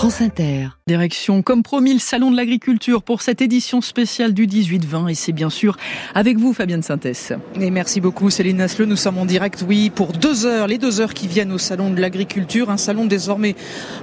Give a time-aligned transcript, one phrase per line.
[0.00, 0.68] France Inter.
[0.86, 5.10] Direction, comme promis, le Salon de l'Agriculture pour cette édition spéciale du 18-20.
[5.10, 5.76] Et c'est bien sûr
[6.14, 7.36] avec vous, Fabienne Synthèse.
[7.60, 8.84] Et merci beaucoup, Céline Nasle.
[8.84, 11.90] Nous sommes en direct, oui, pour deux heures, les deux heures qui viennent au Salon
[11.90, 12.70] de l'Agriculture.
[12.70, 13.54] Un salon désormais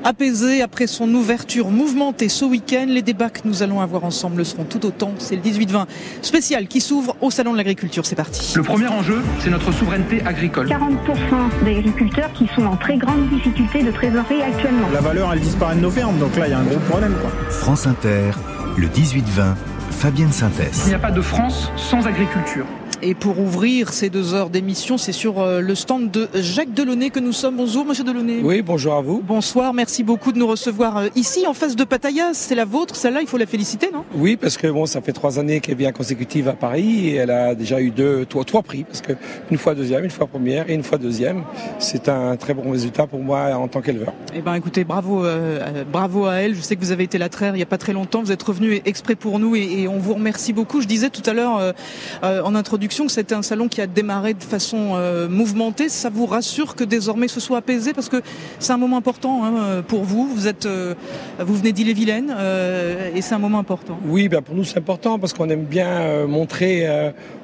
[0.04, 2.86] apaisé après son ouverture mouvementée ce week-end.
[2.88, 5.16] Les débats que nous allons avoir ensemble le seront tout autant.
[5.18, 5.88] C'est le 18-20
[6.21, 8.05] spécial qui s'ouvre au Salon de l'Agriculture.
[8.05, 8.54] C'est parti.
[8.55, 10.68] Le premier enjeu, c'est notre souveraineté agricole.
[10.68, 14.89] 40% d'agriculteurs qui sont en très grande difficulté de trésorerie actuellement.
[14.93, 17.13] La valeur, elle disparaît de nos fermes, donc là, il y a un gros problème.
[17.21, 17.31] Quoi.
[17.50, 18.32] France Inter,
[18.78, 19.55] le 18-20,
[19.91, 20.82] Fabienne Synthèse.
[20.86, 22.65] Il n'y a pas de France sans agriculture.
[23.04, 27.11] Et pour ouvrir ces deux heures d'émission, c'est sur euh, le stand de Jacques Delaunay
[27.11, 27.56] que nous sommes.
[27.57, 28.39] Bonjour, monsieur Delaunay.
[28.42, 29.21] Oui, bonjour à vous.
[29.23, 32.31] Bonsoir, merci beaucoup de nous recevoir euh, ici, en face de Pattaya.
[32.33, 34.03] C'est la vôtre, celle-là, il faut la féliciter, non?
[34.16, 37.30] Oui, parce que bon, ça fait trois années qu'elle vient consécutive à Paris et elle
[37.30, 39.14] a déjà eu deux, trois, trois prix, parce que
[39.52, 41.44] une fois deuxième, une fois première et une fois deuxième.
[41.78, 44.14] C'est un très bon résultat pour moi en tant qu'éleveur.
[44.34, 46.56] Eh ben, écoutez, bravo, euh, bravo à elle.
[46.56, 48.23] Je sais que vous avez été la traire il n'y a pas très longtemps.
[48.23, 50.81] Vous êtes revenu exprès pour nous et, et on vous remercie beaucoup.
[50.81, 51.59] Je disais tout à l'heure
[52.23, 55.90] euh, en introduction que c'était un salon qui a démarré de façon euh, mouvementée.
[55.90, 57.94] Ça vous rassure que désormais ce soit apaisé?
[57.94, 58.22] Parce que
[58.60, 60.28] c'est un moment important hein, pour vous.
[60.28, 60.94] Vous êtes, euh,
[61.40, 64.00] vous venez d'Ille-et-Vilaine euh, et c'est un moment important.
[64.06, 66.88] Oui, ben pour nous c'est important parce qu'on aime bien montrer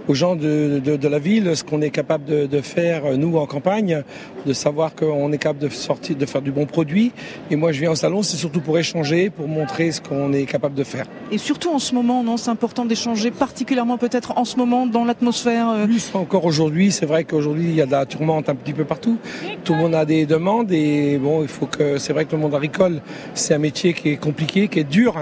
[0.07, 3.37] aux gens de, de, de, la ville ce qu'on est capable de, de, faire nous
[3.37, 4.03] en campagne,
[4.45, 7.11] de savoir qu'on est capable de sortir, de faire du bon produit.
[7.49, 10.45] Et moi je viens au salon, c'est surtout pour échanger, pour montrer ce qu'on est
[10.45, 11.05] capable de faire.
[11.31, 15.05] Et surtout en ce moment, non, c'est important d'échanger, particulièrement peut-être en ce moment dans
[15.05, 15.32] l'atmosphère.
[15.45, 15.85] Euh...
[15.85, 18.85] Plus encore aujourd'hui, c'est vrai qu'aujourd'hui il y a de la tourmente un petit peu
[18.85, 19.17] partout.
[19.63, 22.41] Tout le monde a des demandes et bon, il faut que c'est vrai que le
[22.41, 23.01] monde agricole,
[23.33, 25.15] c'est un métier qui est compliqué, qui est dur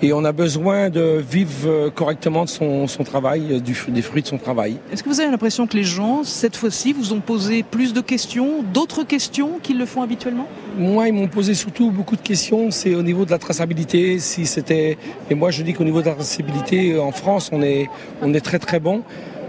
[0.00, 4.28] et on a besoin de vivre correctement de son, son travail, du, des fruits de
[4.28, 4.76] son travail.
[4.92, 8.00] Est-ce que vous avez l'impression que les gens, cette fois-ci, vous ont posé plus de
[8.00, 10.46] questions, d'autres questions qu'ils le font habituellement?
[10.78, 12.70] Moi, ils m'ont posé surtout beaucoup de questions.
[12.70, 14.20] C'est au niveau de la traçabilité.
[14.20, 14.96] Si c'était
[15.30, 17.88] et moi, je dis qu'au niveau de la traçabilité, en France, on est
[18.22, 19.02] on est très très bon.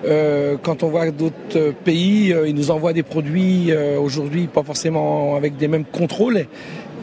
[0.06, 4.64] Euh, quand on voit d'autres pays, euh, ils nous envoient des produits euh, aujourd'hui pas
[4.64, 6.46] forcément avec des mêmes contrôles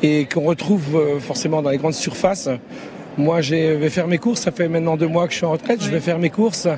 [0.03, 2.49] et qu'on retrouve forcément dans les grandes surfaces.
[3.17, 4.43] Moi, je vais faire mes courses.
[4.43, 5.83] Ça fait maintenant deux mois que je suis en retraite.
[5.83, 6.69] Je vais faire mes courses.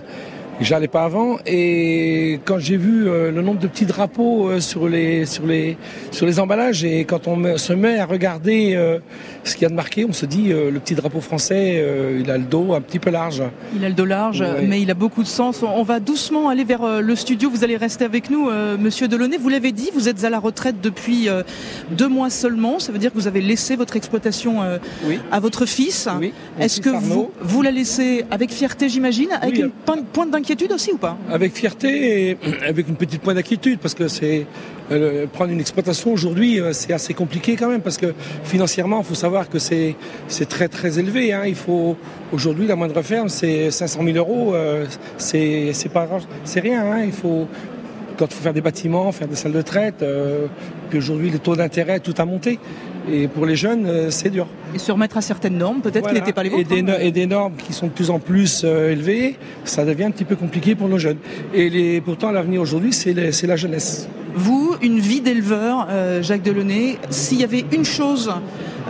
[0.60, 4.88] J'allais pas avant et quand j'ai vu euh, le nombre de petits drapeaux euh, sur
[4.88, 5.76] les sur les
[6.10, 8.98] sur les emballages et quand on se met à regarder euh,
[9.44, 11.82] ce qu'il y a de marqué, on se dit le petit drapeau français,
[12.20, 13.42] il a le dos un petit peu large.
[13.74, 14.66] Il a le dos large, ouais.
[14.66, 15.62] mais il a beaucoup de sens.
[15.62, 17.48] On va doucement aller vers le studio.
[17.48, 19.38] Vous allez rester avec nous, Monsieur Delaunay.
[19.38, 21.28] Vous l'avez dit, vous êtes à la retraite depuis
[21.90, 22.78] deux mois seulement.
[22.78, 24.60] Ça veut dire que vous avez laissé votre exploitation
[25.06, 25.18] oui.
[25.32, 26.08] à votre fils.
[26.20, 30.47] Oui, Est-ce que vous vous la laissez avec fierté, j'imagine, avec Oui, une pointe d'inquiétude
[30.70, 34.46] aussi ou pas Avec fierté et avec une petite pointe d'inquiétude parce que c'est
[34.90, 38.14] euh, prendre une exploitation aujourd'hui euh, c'est assez compliqué quand même parce que
[38.44, 39.96] financièrement il faut savoir que c'est
[40.28, 41.32] c'est très très élevé.
[41.32, 41.42] Hein.
[41.46, 41.96] Il faut
[42.32, 44.86] aujourd'hui la moindre ferme c'est 500 000 euros, euh,
[45.18, 46.08] c'est c'est pas
[46.44, 46.84] c'est rien.
[46.90, 47.04] Hein.
[47.04, 47.46] Il faut
[48.16, 50.04] quand il faut faire des bâtiments, faire des salles de traite,
[50.88, 52.58] puis aujourd'hui les taux d'intérêt tout a monté.
[53.10, 54.46] Et pour les jeunes, euh, c'est dur.
[54.74, 56.14] Et se remettre à certaines normes, peut-être Voilà.
[56.18, 56.68] qui n'étaient pas les et vôtres.
[56.68, 56.82] des, hein.
[56.82, 60.10] no- et des normes qui sont de plus en plus euh, élevées, ça devient un
[60.10, 61.16] petit peu compliqué pour nos jeunes.
[61.54, 64.08] Et les, pourtant, l'avenir aujourd'hui, c'est la jeunesse.
[64.34, 68.30] Vous, une vie d'éleveur, euh, Jacques Delaunay, s'il y avait une chose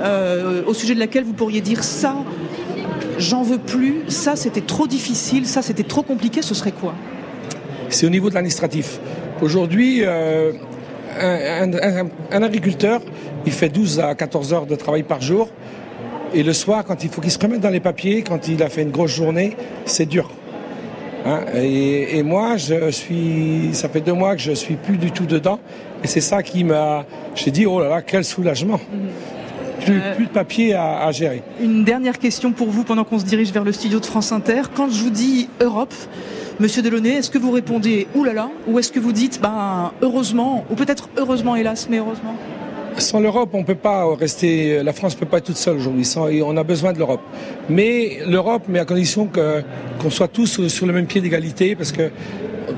[0.02, 2.16] euh, au sujet de laquelle vous pourriez dire ça,
[3.18, 6.94] j'en veux plus, ça c'était trop difficile, ça c'était trop compliqué, ce serait quoi?
[7.88, 8.98] C'est au niveau de l'administratif.
[9.40, 10.52] Aujourd'hui, euh,
[11.20, 13.00] un, un- un- un agriculteur,
[13.46, 15.48] il fait 12 à 14 heures de travail par jour.
[16.34, 18.68] Et le soir, quand il faut qu'il se remette dans les papiers, quand il a
[18.68, 20.30] fait une grosse journée, c'est dur.
[21.26, 25.10] Hein, et, et moi, je suis, ça fait deux mois que je suis plus du
[25.10, 25.58] tout dedans,
[26.04, 27.04] et c'est ça qui m'a.
[27.34, 28.78] J'ai dit oh là là, quel soulagement.
[29.84, 31.42] Plus, Euh, plus de papier à, à gérer.
[31.62, 34.62] Une dernière question pour vous pendant qu'on se dirige vers le studio de France Inter.
[34.74, 35.94] Quand je vous dis Europe,
[36.60, 40.74] Monsieur Delaunay, est-ce que vous répondez oulala ou est-ce que vous dites ben heureusement ou
[40.74, 42.34] peut-être heureusement hélas mais heureusement?
[42.96, 44.82] Sans l'Europe, on peut pas rester.
[44.82, 46.04] La France peut pas être toute seule aujourd'hui.
[46.44, 47.20] On a besoin de l'Europe.
[47.69, 49.62] Mais l'Europe, mais à condition que
[50.00, 52.10] qu'on soit tous sur le même pied d'égalité, parce que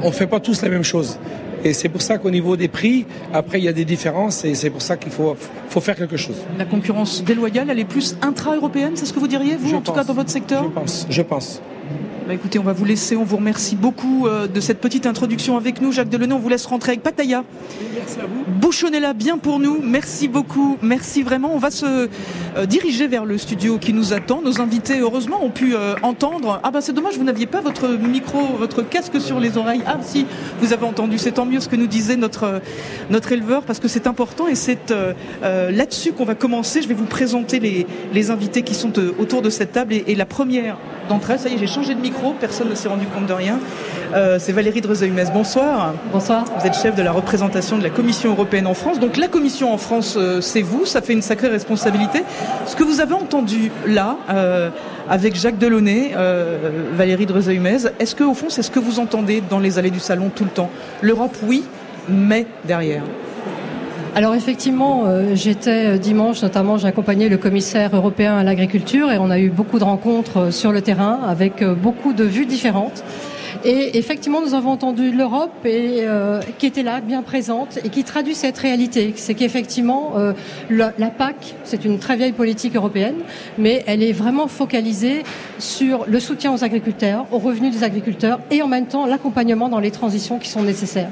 [0.02, 1.18] on fait pas tous la même chose.
[1.64, 4.54] Et c'est pour ça qu'au niveau des prix, après il y a des différences, et
[4.54, 5.36] c'est pour ça qu'il faut
[5.70, 6.36] faut faire quelque chose.
[6.58, 9.80] La concurrence déloyale, elle est plus intra-européenne, c'est ce que vous diriez vous Je en
[9.80, 10.64] tout cas dans votre secteur?
[10.64, 11.06] Je pense.
[11.08, 11.62] Je pense.
[12.26, 15.56] Bah écoutez, on va vous laisser, on vous remercie beaucoup euh, de cette petite introduction
[15.56, 15.90] avec nous.
[15.90, 17.44] Jacques Delaunay, on vous laisse rentrer avec Pattaya.
[18.60, 19.80] Bouchonnez-la bien pour nous.
[19.82, 20.76] Merci beaucoup.
[20.82, 21.54] Merci vraiment.
[21.54, 22.08] On va se
[22.56, 24.42] euh, diriger vers le studio qui nous attend.
[24.42, 26.60] Nos invités, heureusement, ont pu euh, entendre.
[26.62, 29.82] Ah bah c'est dommage, vous n'aviez pas votre micro, votre casque sur les oreilles.
[29.86, 30.26] Ah si,
[30.60, 31.18] vous avez entendu.
[31.18, 32.60] C'est tant mieux ce que nous disait notre
[33.08, 34.92] notre éleveur parce que c'est important et c'est
[35.42, 36.82] là-dessus qu'on va commencer.
[36.82, 40.14] Je vais vous présenter les, les invités qui sont autour de cette table et, et
[40.14, 40.76] la première
[41.08, 42.09] d'entre elles, ça y est, j'ai changé de micro.
[42.38, 43.58] Personne ne s'est rendu compte de rien.
[44.38, 45.30] c'est Valérie Drezeux-Humez.
[45.32, 45.94] Bonsoir.
[46.12, 46.44] Bonsoir.
[46.58, 49.00] Vous êtes chef de la représentation de la Commission européenne en France.
[49.00, 52.22] Donc la Commission en France, euh, c'est vous, ça fait une sacrée responsabilité.
[52.66, 54.70] Ce que vous avez entendu là, euh,
[55.08, 59.42] avec Jacques Delaunay, euh, Valérie Drezeux-Humez, est-ce que au fond c'est ce que vous entendez
[59.48, 60.70] dans les allées du salon tout le temps?
[61.00, 61.64] L'Europe, oui,
[62.08, 63.02] mais derrière
[64.14, 65.04] alors effectivement,
[65.34, 69.78] j'étais dimanche, notamment j'ai accompagné le commissaire européen à l'agriculture et on a eu beaucoup
[69.78, 73.04] de rencontres sur le terrain avec beaucoup de vues différentes.
[73.64, 78.04] Et effectivement, nous avons entendu l'Europe et euh, qui était là, bien présente, et qui
[78.04, 79.12] traduit cette réalité.
[79.16, 80.32] C'est qu'effectivement, euh,
[80.70, 83.16] la, la, PAC, c'est une très vieille politique européenne,
[83.58, 85.24] mais elle est vraiment focalisée
[85.58, 89.80] sur le soutien aux agriculteurs, aux revenus des agriculteurs, et en même temps l'accompagnement dans
[89.80, 91.10] les transitions qui sont nécessaires.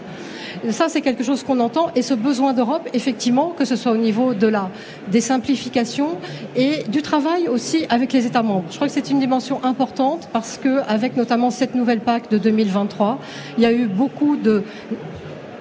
[0.71, 1.91] Ça, c'est quelque chose qu'on entend.
[1.95, 4.71] Et ce besoin d'Europe, effectivement, que ce soit au niveau de la,
[5.11, 6.19] des simplifications
[6.57, 8.65] et du travail aussi avec les États membres.
[8.71, 12.39] Je crois que c'est une dimension importante parce que, avec notamment cette nouvelle PAC de
[12.39, 13.19] 2023,
[13.57, 14.63] il y a eu beaucoup de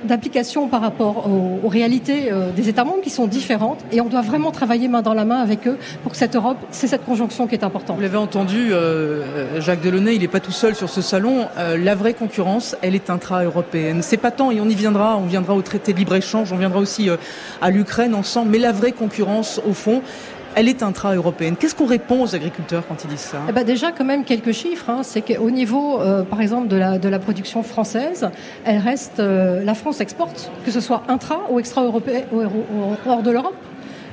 [0.03, 4.21] d'application par rapport aux, réalités euh, des États membres qui sont différentes et on doit
[4.21, 7.47] vraiment travailler main dans la main avec eux pour que cette Europe, c'est cette conjonction
[7.47, 7.97] qui est importante.
[7.97, 11.47] Vous l'avez entendu, euh, Jacques Delaunay, il n'est pas tout seul sur ce salon.
[11.57, 14.01] Euh, la vraie concurrence, elle est intra-européenne.
[14.01, 16.79] C'est pas tant, et on y viendra, on viendra au traité de libre-échange, on viendra
[16.79, 17.09] aussi
[17.61, 20.01] à l'Ukraine ensemble, mais la vraie concurrence, au fond,
[20.57, 21.55] elle est intra-européenne.
[21.55, 23.37] Qu'est-ce qu'on répond aux agriculteurs quand ils disent ça?
[23.47, 24.89] Eh ben Déjà, quand même, quelques chiffres.
[24.89, 25.01] Hein.
[25.03, 28.27] C'est qu'au niveau, euh, par exemple, de la, production française,
[28.65, 32.21] elle reste, euh, la France exporte, que ce soit intra ou extra-européen,
[33.05, 33.53] hors de l'Europe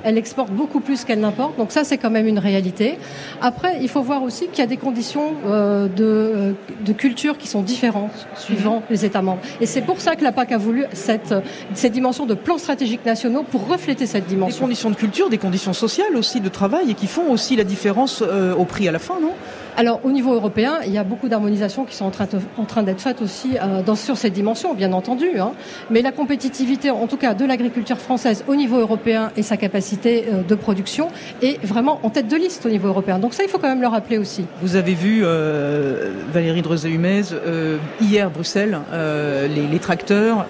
[0.05, 1.57] elle exporte beaucoup plus qu'elle n'importe.
[1.57, 2.99] Donc ça, c'est quand même une réalité.
[3.41, 6.53] Après, il faut voir aussi qu'il y a des conditions euh, de, euh,
[6.85, 8.83] de, culture qui sont différentes suivant mhm.
[8.91, 9.41] les États membres.
[9.61, 11.35] Et c'est pour ça que la PAC a voulu cette,
[11.75, 14.59] cette dimension de plans stratégiques nationaux pour refléter cette dimension.
[14.59, 17.65] Des conditions de culture, des conditions sociales aussi, de travail, et qui font aussi la
[17.65, 19.33] différence euh, au prix à la fin, non?
[19.77, 23.23] Alors au niveau européen, il y a beaucoup d'harmonisations qui sont en train, d'être faites
[23.23, 25.39] aussi euh, dans, sur cette dimension, bien entendu.
[25.39, 25.53] Hein.
[25.91, 30.25] Mais la compétitivité, en tout cas de l'agriculture française au niveau européen et sa capacité
[30.33, 31.09] euh, de production
[31.43, 33.19] est vraiment en tête de liste au niveau européen.
[33.19, 34.45] Donc ça, il faut quand même le rappeler aussi.
[34.63, 40.47] Vous avez vu euh, Valérie Drezeux-Humez euh, hier Bruxelles, les, les, tracteurs,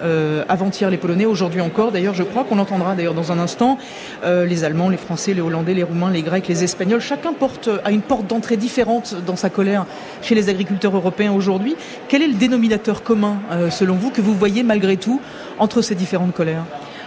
[0.47, 1.91] avant-hier les Polonais, aujourd'hui encore.
[1.91, 3.77] D'ailleurs, je crois qu'on entendra d'ailleurs dans un instant
[4.23, 7.01] les Allemands, les Français, les Hollandais, les Roumains, les Grecs, les Espagnols.
[7.01, 9.85] Chacun porte à une porte d'entrée différente dans sa colère
[10.21, 11.75] chez les agriculteurs européens aujourd'hui.
[12.07, 15.21] Quel est le dénominateur commun, euh, selon vous, que vous voyez malgré tout
[15.59, 16.65] entre ces différentes colères?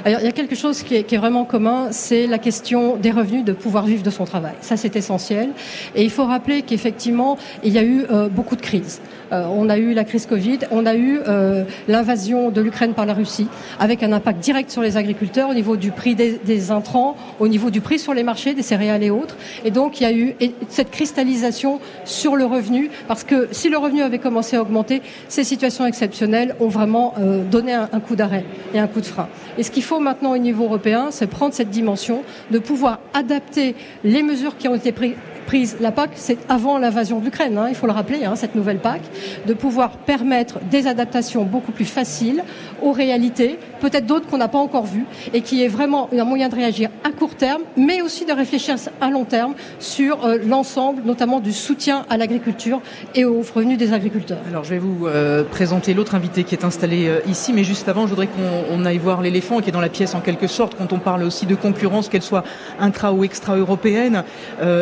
[0.08, 3.52] Il y a quelque chose qui est, vraiment commun, c'est la question des revenus, de
[3.52, 4.54] pouvoir vivre de son travail.
[4.60, 5.50] Ça, c'est essentiel.
[5.94, 9.00] Et il faut rappeler qu'effectivement, il y a eu euh, beaucoup de crises.
[9.32, 13.04] Euh, on a eu la crise Covid, on a eu euh, l'invasion de l'Ukraine par
[13.04, 13.46] la Russie,
[13.78, 17.48] avec un impact direct sur les agriculteurs au niveau du prix des, des, intrants, au
[17.48, 19.36] niveau du prix sur les marchés des céréales et autres.
[19.64, 20.34] Et donc, il y a eu
[20.68, 25.44] cette cristallisation sur le revenu, parce que si le revenu avait commencé à augmenter, ces
[25.44, 27.14] situations exceptionnelles ont vraiment
[27.50, 29.28] donné un, un coup d'arrêt et un coup de frein.
[29.58, 33.74] Et ce qu'il faut maintenant au niveau européen, c'est prendre cette dimension, de pouvoir adapter
[34.04, 35.14] les mesures qui ont été prises
[35.48, 35.78] prise.
[35.80, 38.80] La PAC, c'est avant l'invasion de l'Ukraine, hein, il faut le rappeler, hein, cette nouvelle
[38.80, 39.00] PAC,
[39.46, 42.44] de pouvoir permettre des adaptations beaucoup plus faciles
[42.82, 46.48] aux réalités, peut-être d'autres qu'on n'a pas encore vues, et qui est vraiment un moyen
[46.48, 51.02] de réagir à court terme, mais aussi de réfléchir à long terme sur euh, l'ensemble,
[51.04, 52.80] notamment du soutien à l'agriculture
[53.14, 54.38] et aux revenus des agriculteurs.
[54.48, 57.88] Alors je vais vous euh, présenter l'autre invité qui est installé euh, ici, mais juste
[57.88, 60.74] avant, je voudrais qu'on aille voir l'éléphant qui est dans la pièce en quelque sorte,
[60.76, 62.44] quand on parle aussi de concurrence, qu'elle soit
[62.80, 64.24] intra ou extra-européenne.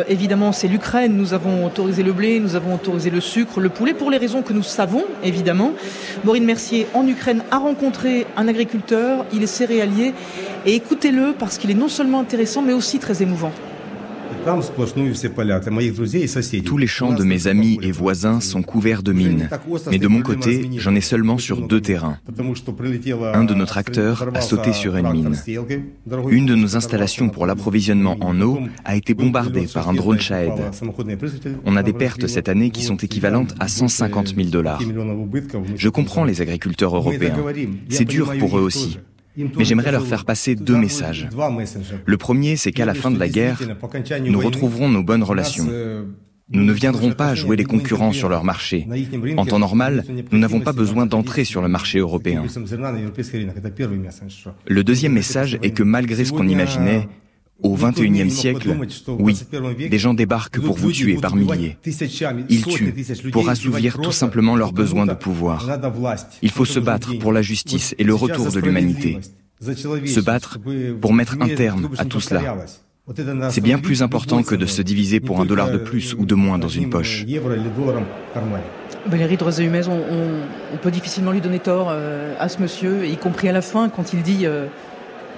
[0.07, 1.15] évidemment, c'est l'Ukraine.
[1.17, 4.41] Nous avons autorisé le blé, nous avons autorisé le sucre, le poulet, pour les raisons
[4.41, 5.71] que nous savons, évidemment.
[6.23, 8.86] Maureen Mercier, en Ukraine, a rencontré un agriculteur,
[9.33, 10.13] il est céréalier,
[10.65, 13.51] et écoutez-le parce qu'il est non seulement intéressant, mais aussi très émouvant.
[16.65, 19.49] Tous les champs de mes amis et voisins sont couverts de mines.
[19.91, 22.17] Mais de mon côté, j'en ai seulement sur deux terrains.
[23.33, 25.35] Un de nos tracteurs a sauté sur une mine.
[26.29, 30.53] Une de nos installations pour l'approvisionnement en eau a été bombardée par un drone Shahed.
[31.65, 34.81] On a des pertes cette année qui sont équivalentes à 150 000 dollars.
[35.75, 37.35] Je comprends les agriculteurs européens.
[37.89, 38.99] C'est dur pour eux aussi.
[39.37, 41.29] Mais j'aimerais leur faire passer deux messages.
[42.05, 43.59] Le premier, c'est qu'à la fin de la guerre,
[44.25, 45.67] nous retrouverons nos bonnes relations.
[46.49, 48.87] Nous ne viendrons pas jouer les concurrents sur leur marché.
[49.35, 52.45] En temps normal, nous n'avons pas besoin d'entrer sur le marché européen.
[54.65, 57.07] Le deuxième message est que malgré ce qu'on imaginait,
[57.63, 58.77] au XXIe siècle,
[59.19, 59.37] oui,
[59.89, 61.77] des gens débarquent pour vous tuer par milliers.
[62.49, 62.93] Ils tuent
[63.31, 65.67] pour assouvir tout simplement leurs besoins de pouvoir.
[66.41, 69.19] Il faut se battre pour la justice et le retour de l'humanité.
[69.61, 70.59] Se battre
[71.01, 72.57] pour mettre un terme à tout cela.
[73.49, 76.35] C'est bien plus important que de se diviser pour un dollar de plus ou de
[76.35, 77.25] moins dans une poche.
[79.05, 83.53] Valérie Drozé-Humez, on, peut difficilement lui donner tort euh, à ce monsieur, y compris à
[83.53, 84.67] la fin quand il dit euh,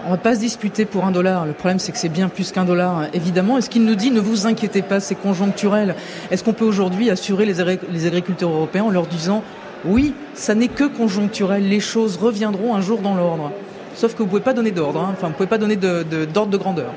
[0.05, 1.45] on va pas se disputer pour un dollar.
[1.45, 3.57] Le problème, c'est que c'est bien plus qu'un dollar, évidemment.
[3.57, 5.95] Est-ce qu'il nous dit ne vous inquiétez pas, c'est conjoncturel
[6.31, 7.59] Est-ce qu'on peut aujourd'hui assurer les,
[8.07, 9.43] agriculteurs européens en leur disant
[9.85, 13.51] oui, ça n'est que conjoncturel, les choses reviendront un jour dans l'ordre?
[13.95, 15.09] Sauf que vous pouvez pas donner d'ordre, hein.
[15.13, 16.93] enfin, vous pouvez pas donner d'ordre de grandeur.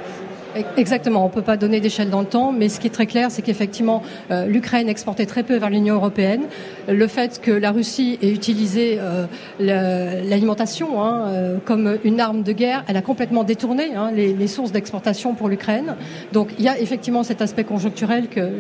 [0.77, 3.07] Exactement, on ne peut pas donner d'échelle dans le temps, mais ce qui est très
[3.07, 6.43] clair, c'est qu'effectivement, euh, l'Ukraine exportait très peu vers l'Union européenne.
[6.89, 9.27] Le fait que la Russie ait utilisé euh,
[9.59, 14.73] l'alimentation hein, euh, comme une arme de guerre, elle a complètement détourné hein, les, sources
[14.73, 15.97] d'exportation pour l'Ukraine.
[16.33, 18.51] Donc il y a effectivement cet aspect conjoncturel que,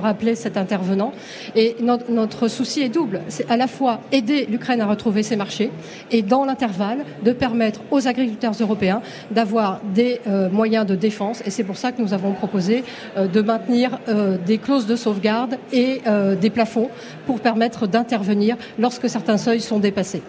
[0.00, 1.12] rappelait cet intervenant.
[1.54, 3.20] Et notre, souci est double.
[3.28, 5.70] C'est à la fois aider l'Ukraine à retrouver ses marchés
[6.10, 11.64] et dans l'intervalle de permettre aux agriculteurs européens d'avoir des moyens de défense et c'est
[11.64, 12.84] pour ça que nous avons proposé
[13.16, 16.88] euh, de maintenir euh, des clauses de sauvegarde et euh, des plafonds
[17.26, 20.22] pour permettre d'intervenir lorsque certains seuils sont dépassés.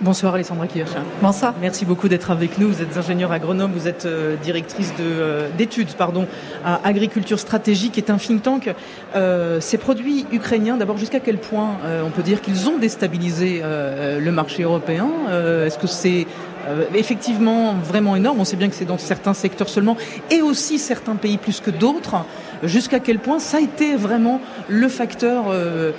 [0.00, 0.90] Bonsoir Alessandra Kirch.
[1.20, 1.54] Bonsoir.
[1.60, 2.68] Merci beaucoup d'être avec nous.
[2.68, 4.06] Vous êtes ingénieure agronome, vous êtes
[4.44, 4.92] directrice
[5.58, 6.28] d'études pardon,
[6.64, 8.72] à Agriculture Stratégique, qui est un think tank.
[9.58, 14.62] ces produits ukrainiens, d'abord, jusqu'à quel point on peut dire qu'ils ont déstabilisé le marché
[14.62, 15.08] européen?
[15.66, 16.28] Est-ce que c'est
[16.68, 18.40] euh, effectivement vraiment énorme?
[18.40, 19.96] On sait bien que c'est dans certains secteurs seulement,
[20.30, 22.24] et aussi certains pays plus que d'autres.
[22.62, 25.92] Jusqu'à quel point ça a été vraiment le facteur euh, euh,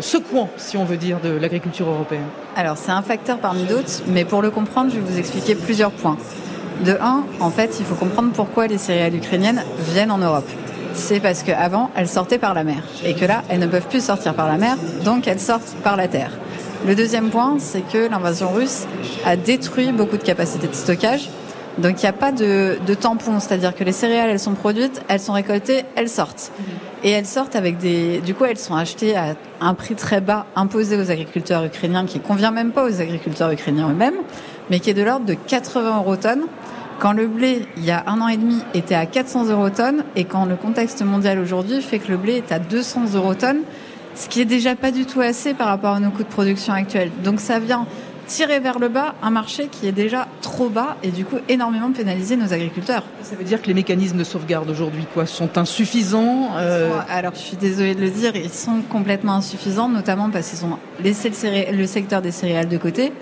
[0.00, 4.24] secouant, si on veut dire, de l'agriculture européenne Alors c'est un facteur parmi d'autres, mais
[4.24, 6.16] pour le comprendre, je vais vous expliquer plusieurs points.
[6.84, 9.62] De un, en fait, il faut comprendre pourquoi les céréales ukrainiennes
[9.92, 10.48] viennent en Europe
[10.94, 12.82] c'est parce qu'avant, elles sortaient par la mer.
[13.04, 15.96] Et que là, elles ne peuvent plus sortir par la mer, donc elles sortent par
[15.96, 16.32] la terre.
[16.86, 18.86] Le deuxième point, c'est que l'invasion russe
[19.24, 21.30] a détruit beaucoup de capacités de stockage.
[21.78, 25.00] Donc il n'y a pas de, de tampon, c'est-à-dire que les céréales, elles sont produites,
[25.08, 26.52] elles sont récoltées, elles sortent.
[27.04, 28.20] Et elles sortent avec des...
[28.20, 32.20] Du coup, elles sont achetées à un prix très bas imposé aux agriculteurs ukrainiens, qui
[32.20, 34.14] convient même pas aux agriculteurs ukrainiens eux-mêmes,
[34.70, 36.44] mais qui est de l'ordre de 80 euros tonnes.
[37.00, 40.04] Quand le blé, il y a un an et demi, était à 400 euros tonnes,
[40.14, 43.62] et quand le contexte mondial aujourd'hui fait que le blé est à 200 euros tonnes,
[44.14, 46.72] ce qui est déjà pas du tout assez par rapport à nos coûts de production
[46.72, 47.10] actuels.
[47.24, 47.86] Donc ça vient
[48.26, 51.90] tirer vers le bas un marché qui est déjà trop bas et du coup énormément
[51.92, 53.04] pénaliser nos agriculteurs.
[53.22, 56.90] Ça veut dire que les mécanismes de sauvegarde aujourd'hui quoi sont insuffisants euh...
[57.08, 60.78] Alors je suis désolée de le dire, ils sont complètement insuffisants, notamment parce qu'ils ont
[61.02, 63.12] laissé le, le secteur des céréales de côté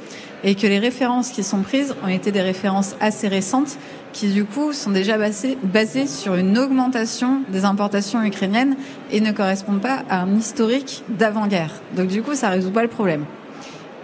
[0.45, 3.77] et que les références qui sont prises ont été des références assez récentes
[4.13, 8.77] qui du coup sont déjà basées, basées sur une augmentation des importations ukrainiennes
[9.11, 11.73] et ne correspondent pas à un historique d'avant-guerre.
[11.97, 13.25] Donc du coup, ça résout pas le problème.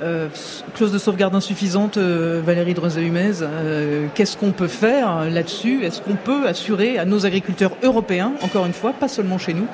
[0.03, 0.29] Euh,
[0.75, 5.85] clause de sauvegarde insuffisante, euh, Valérie Drezé-Humez, euh, qu'est-ce qu'on peut faire là-dessus?
[5.85, 9.67] Est-ce qu'on peut assurer à nos agriculteurs européens, encore une fois, pas seulement chez nous,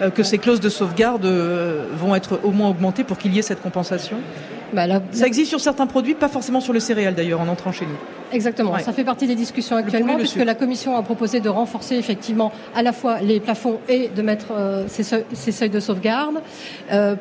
[0.00, 3.38] euh, que ces clauses de sauvegarde euh, vont être au moins augmentées pour qu'il y
[3.38, 4.16] ait cette compensation?
[4.72, 7.86] Bah, Ça existe sur certains produits, pas forcément sur le céréal d'ailleurs, en entrant chez
[7.86, 8.17] nous.
[8.32, 12.52] Exactement, ça fait partie des discussions actuellement, puisque la Commission a proposé de renforcer effectivement
[12.74, 16.40] à la fois les plafonds et de mettre euh, ces, seuils, ces, seuils, de sauvegarde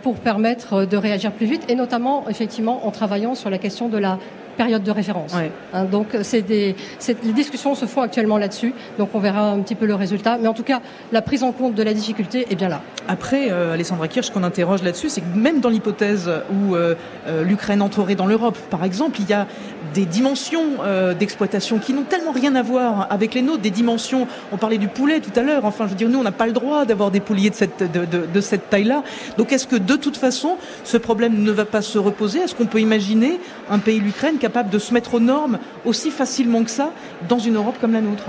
[0.01, 3.97] pour permettre de réagir plus vite, et notamment effectivement en travaillant sur la question de
[3.97, 4.19] la
[4.57, 5.33] période de référence.
[5.73, 6.75] Hein, donc c'est des,
[7.23, 10.37] les discussions se font actuellement là-dessus, donc on verra un petit peu le résultat.
[10.41, 12.81] Mais en tout cas, la prise en compte de la difficulté est bien là.
[13.07, 16.95] Après, euh, Alessandra Kirch, qu'on interroge là-dessus, c'est que même dans l'hypothèse où euh,
[17.27, 19.47] euh, l'Ukraine entrerait dans l'Europe, par exemple, il y a
[19.93, 24.27] des dimensions euh, d'exploitation qui n'ont tellement rien à voir avec les nôtres, des dimensions,
[24.51, 26.45] on parlait du poulet tout à l'heure, enfin je veux dire, nous on n'a pas
[26.45, 29.03] le droit d'avoir des pouliers de cette, de, de, de cette taille-là.
[29.37, 32.39] Donc est-ce que de toute façon, ce problème ne va pas se reposer?
[32.39, 36.63] Est-ce qu'on peut imaginer un pays, l'Ukraine, capable de se mettre aux normes aussi facilement
[36.63, 36.91] que ça
[37.29, 38.25] dans une Europe comme la nôtre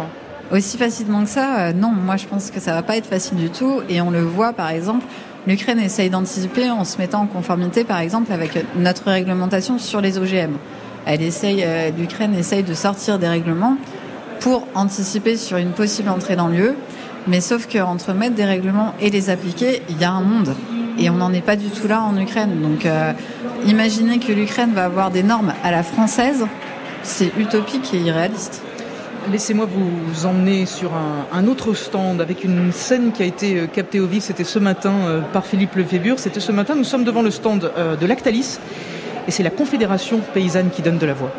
[0.51, 1.91] aussi facilement que ça, euh, non.
[1.91, 3.83] Moi, je pense que ça va pas être facile du tout.
[3.91, 5.05] Et on le voit, par exemple,
[5.47, 10.17] l'Ukraine essaye d'anticiper en se mettant en conformité, par exemple, avec notre réglementation sur les
[10.17, 10.53] OGM
[11.09, 13.79] elle essaye, euh, l'Ukraine essaye de sortir des règlements
[14.41, 16.75] pour anticiper sur une possible entrée dans l'UE.
[17.27, 20.55] Mais sauf qu'entre mettre des règlements et les appliquer, il y a un monde.
[20.99, 22.61] Et on n'en est pas du tout là en Ukraine.
[22.61, 23.13] Donc euh,
[23.67, 26.47] imaginez que l'Ukraine va avoir des normes à la française,
[27.03, 28.63] c'est utopique et irréaliste.
[29.31, 30.93] laissez-moi vous emmener sur
[31.33, 34.25] un, autre stand avec une scène qui a été captée au vif.
[34.25, 36.19] C'était ce matin par Philippe Lefébure.
[36.19, 36.75] C'était ce matin.
[36.75, 38.59] Nous sommes devant le stand de Lactalis
[39.27, 41.33] et c'est la Confédération paysanne qui donne de la voix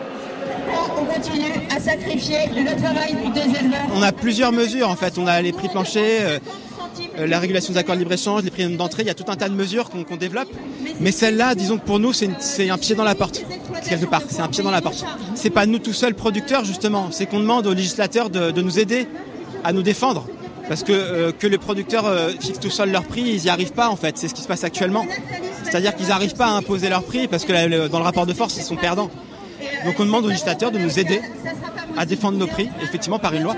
[0.99, 3.87] on continue à sacrifier le travail des éleveurs.
[3.95, 5.17] On a plusieurs mesures en fait.
[5.17, 6.39] On a les prix planchers, euh,
[7.17, 9.49] la régulation des accords de libre-échange, les prix d'entrée, il y a tout un tas
[9.49, 10.49] de mesures qu'on développe.
[10.99, 13.43] Mais celle-là, disons que pour nous, c'est un pied dans la porte,
[13.87, 14.21] quelque part.
[14.29, 15.05] C'est un pied dans la porte.
[15.35, 17.09] C'est pas nous tout seuls producteurs, justement.
[17.11, 19.07] C'est qu'on demande aux législateurs de, nous aider
[19.63, 20.27] à nous défendre.
[20.67, 23.71] Parce que euh, que les producteurs euh, fixent tout seuls leurs prix, ils n'y arrivent
[23.71, 24.19] pas en fait.
[24.19, 25.03] C'est ce qui se passe actuellement.
[25.63, 28.55] C'est-à-dire qu'ils n'arrivent pas à imposer leurs prix parce que dans le rapport de force,
[28.57, 29.09] ils sont perdants.
[29.83, 31.21] Donc on demande aux législateurs de nous aider
[31.97, 33.55] à défendre nos prix, effectivement par une loi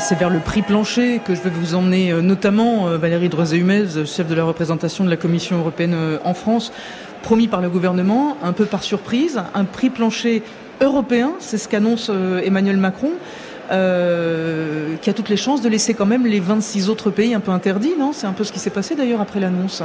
[0.00, 4.04] c'est vers le prix plancher que je vais vous emmener, euh, notamment euh, Valérie Drozé-Humez,
[4.06, 6.72] chef de la représentation de la Commission européenne euh, en France,
[7.22, 10.42] promis par le gouvernement, un peu par surprise, un prix plancher
[10.80, 12.10] européen, c'est ce qu'annonce
[12.44, 13.10] Emmanuel Macron.
[13.68, 17.50] qui a toutes les chances de laisser quand même les 26 autres pays un peu
[17.50, 18.12] interdits, non?
[18.12, 19.82] C'est un peu ce qui s'est passé d'ailleurs après l'annonce.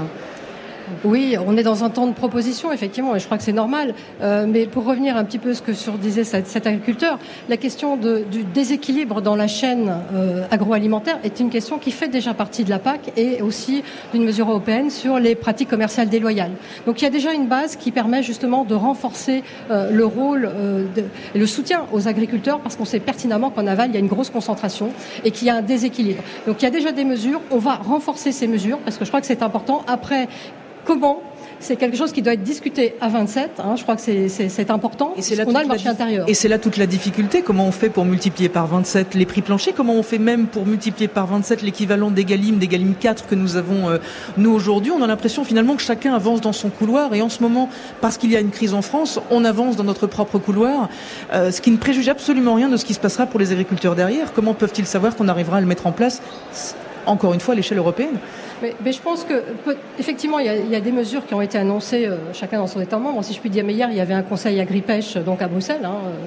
[1.04, 3.94] Oui, on est dans un temps de proposition, effectivement, et je crois que c'est normal.
[4.22, 7.20] Euh, mais pour revenir un petit peu à ce que disait cet, agriculteur,
[7.50, 12.34] la question du déséquilibre dans la chaîne euh, agroalimentaire est une question qui fait déjà
[12.34, 13.84] partie de la PAC et aussi
[14.14, 16.52] d'une mesure européenne sur les pratiques commerciales déloyales.
[16.86, 20.50] Donc il y a déjà une base qui permet justement de renforcer euh, le rôle
[21.36, 24.08] et le soutien aux agriculteurs parce qu'on sait pertinemment qu'en aval, il y a une
[24.08, 24.92] grosse concentration
[25.24, 26.24] et qu'il y a un déséquilibre.
[26.48, 29.10] Donc il y a déjà des mesures, on va renforcer ces mesures parce que je
[29.10, 29.84] crois que c'est important.
[29.88, 30.28] Après,
[30.86, 31.22] comment
[31.64, 33.52] c'est quelque chose qui doit être discuté à 27.
[33.60, 35.14] Hein, je crois que c'est important.
[35.16, 36.28] Et c'est là, a le marché intérieur.
[36.28, 37.42] Et c'est là toute la difficulté.
[37.42, 40.66] Comment on fait pour multiplier par 27 les prix planchers Comment on fait même pour
[40.66, 43.98] multiplier par 27 l'équivalent des Galim, des Galim 4 que nous avons euh,
[44.36, 47.14] nous aujourd'hui On a l'impression finalement que chacun avance dans son couloir.
[47.14, 47.70] Et en ce moment,
[48.02, 50.90] parce qu'il y a une crise en France, on avance dans notre propre couloir,
[51.34, 53.96] euh, ce qui ne préjuge absolument rien de ce qui se passera pour les agriculteurs
[53.96, 54.34] derrière.
[54.34, 56.22] Comment peuvent-ils savoir qu'on arrivera à le mettre en place
[57.06, 58.18] encore une fois à l'échelle européenne?
[58.64, 59.44] Mais, je pense que
[60.00, 62.98] effectivement, il y, a, des mesures qui ont été annoncées, euh, chacun dans son État
[62.98, 63.24] membre.
[63.24, 65.84] Si je puis dire, mais hier, il y avait un conseil agri-pêche donc à Bruxelles,
[65.84, 66.26] hein, euh,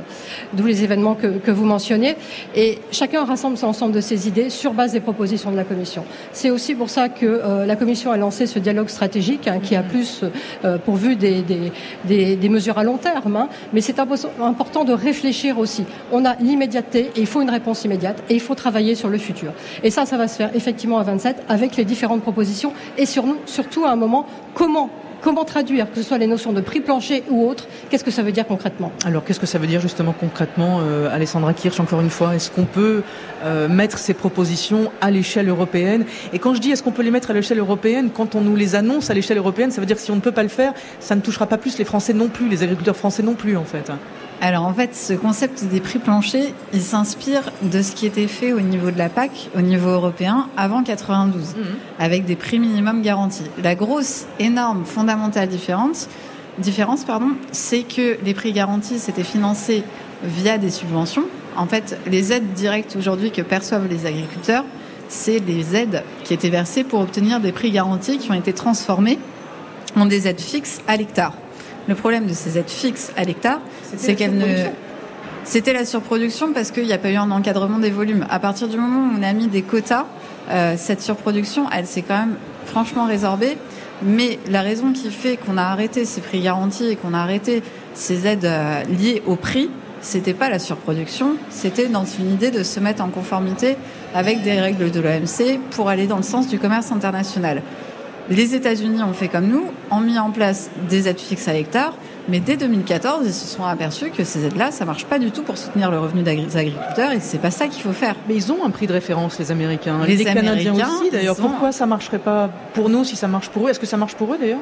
[0.52, 2.16] d'où les événements que, vous mentionnez,
[2.54, 6.04] et chacun rassemble l'ensemble de ses idées sur base des propositions de la Commission.
[6.32, 9.74] C'est aussi pour ça que euh, la Commission a lancé ce dialogue stratégique hein, qui
[9.74, 10.24] a plus
[10.84, 11.42] pourvu des,
[12.04, 13.48] des, des, mesures à long terme, hein.
[13.72, 15.84] mais c'est important de réfléchir aussi.
[16.12, 19.18] On a l'immédiateté et il faut une réponse immédiate et il faut travailler sur le
[19.18, 19.52] futur.
[19.82, 22.22] Et ça, ça va se faire effectivement à 27 avec les différentes
[22.98, 24.90] et surtout à un moment, comment
[25.22, 28.22] Comment traduire, que ce soit les notions de prix plancher ou autres, qu'est-ce que ça
[28.22, 28.92] veut dire concrètement?
[29.04, 32.36] Alors, qu'est-ce que ça veut dire justement concrètement, euh, Alessandra Kirch, encore une fois?
[32.36, 33.02] Est-ce qu'on peut
[33.42, 36.04] euh, mettre ces propositions à l'échelle européenne?
[36.32, 38.56] Et quand je dis est-ce qu'on peut les mettre à l'échelle européenne, quand on nous
[38.56, 40.48] les annonce à l'échelle européenne, ça veut dire que si on ne peut pas le
[40.48, 43.56] faire, ça ne touchera pas plus les Français non plus, les agriculteurs français non plus,
[43.56, 43.90] en fait.
[44.40, 48.52] Alors en fait, ce concept des prix planchers, il s'inspire de ce qui était fait
[48.52, 51.64] au niveau de la PAC, au niveau européen, avant 92, mhm.
[51.98, 53.44] avec des prix minimums garantis.
[53.62, 56.08] La grosse, énorme, fondamentale différence,
[56.58, 59.82] différence pardon, c'est que les prix garantis, c'était financé
[60.22, 61.24] via des subventions.
[61.56, 64.64] En fait, les aides directes aujourd'hui que perçoivent les agriculteurs,
[65.08, 69.18] c'est des aides qui étaient versées pour obtenir des prix garantis qui ont été transformés
[69.96, 71.32] en des aides fixes à l'hectare.
[71.88, 73.60] Le problème de ces aides fixes à l'hectare,
[73.96, 74.46] c'est qu'elles ne
[75.46, 78.26] c'était la surproduction parce qu'il n'y a pas eu un encadrement des volumes.
[78.28, 80.06] À partir du moment où on a mis des quotas,
[80.50, 83.56] euh, cette surproduction, elle s'est quand même franchement résorbée.
[84.02, 87.62] Mais la raison qui fait qu'on a arrêté ces prix garantis et qu'on a arrêté
[87.94, 89.70] ces aides euh, liées au prix,
[90.00, 93.76] c'était pas la surproduction, c'était dans une idée de se mettre en conformité
[94.14, 97.62] avec des règles de l'OMC pour aller dans le sens du commerce international.
[98.28, 101.94] Les États-Unis ont fait comme nous, ont mis en place des aides fixes à l'hectare,
[102.28, 105.42] mais dès 2014, ils se sont aperçus que ces aides-là, ça marche pas du tout
[105.42, 108.16] pour soutenir le revenu des agriculteurs et c'est pas ça qu'il faut faire.
[108.28, 109.98] Mais ils ont un prix de référence, les Américains.
[110.06, 111.36] Les, Canadiens aussi, d'ailleurs.
[111.36, 113.70] Pourquoi ça marcherait pas pour nous si ça marche pour eux?
[113.70, 114.60] Est-ce que ça marche pour eux, d'ailleurs?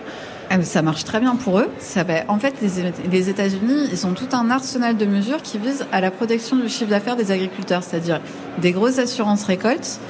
[0.50, 1.70] Ah, ça marche très bien pour eux.
[1.78, 5.86] Ça, en fait, les, les États-Unis, ils ont tout un arsenal de mesures qui visent
[5.90, 8.20] à la protection du chiffre d'affaires des agriculteurs, c'est-à-dire
[8.58, 10.00] des grosses assurances récoltes,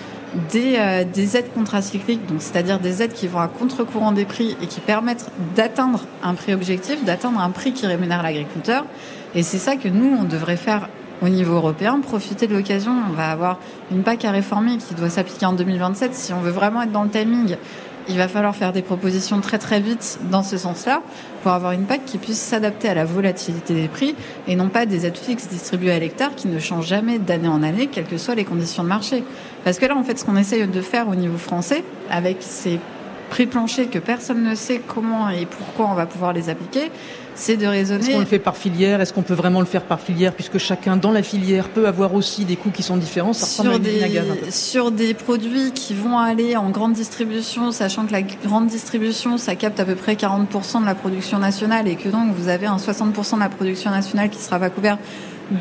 [0.52, 4.56] des, euh, des aides contracycliques, donc c'est-à-dire des aides qui vont à contre-courant des prix
[4.62, 8.84] et qui permettent d'atteindre un prix objectif, d'atteindre un prix qui rémunère l'agriculteur.
[9.34, 10.88] Et c'est ça que nous, on devrait faire
[11.22, 12.92] au niveau européen, profiter de l'occasion.
[13.08, 13.58] On va avoir
[13.90, 16.14] une PAC à réformer qui doit s'appliquer en 2027.
[16.14, 17.56] Si on veut vraiment être dans le timing
[18.08, 21.02] il va falloir faire des propositions très très vite dans ce sens-là
[21.42, 24.14] pour avoir une PAC qui puisse s'adapter à la volatilité des prix
[24.46, 27.62] et non pas des aides fixes distribuées à l'hectare qui ne changent jamais d'année en
[27.62, 29.24] année, quelles que soient les conditions de marché.
[29.64, 32.78] Parce que là, en fait, ce qu'on essaye de faire au niveau français avec ces
[33.30, 36.90] prix plancher que personne ne sait comment et pourquoi on va pouvoir les appliquer,
[37.34, 38.04] c'est de raisonner.
[38.04, 39.00] Est-ce qu'on le fait par filière?
[39.00, 42.14] Est-ce qu'on peut vraiment le faire par filière puisque chacun dans la filière peut avoir
[42.14, 43.32] aussi des coûts qui sont différents?
[43.32, 44.02] Ça sur des,
[44.50, 49.54] sur des produits qui vont aller en grande distribution, sachant que la grande distribution, ça
[49.54, 52.76] capte à peu près 40% de la production nationale et que donc vous avez un
[52.76, 54.98] 60% de la production nationale qui sera pas couvert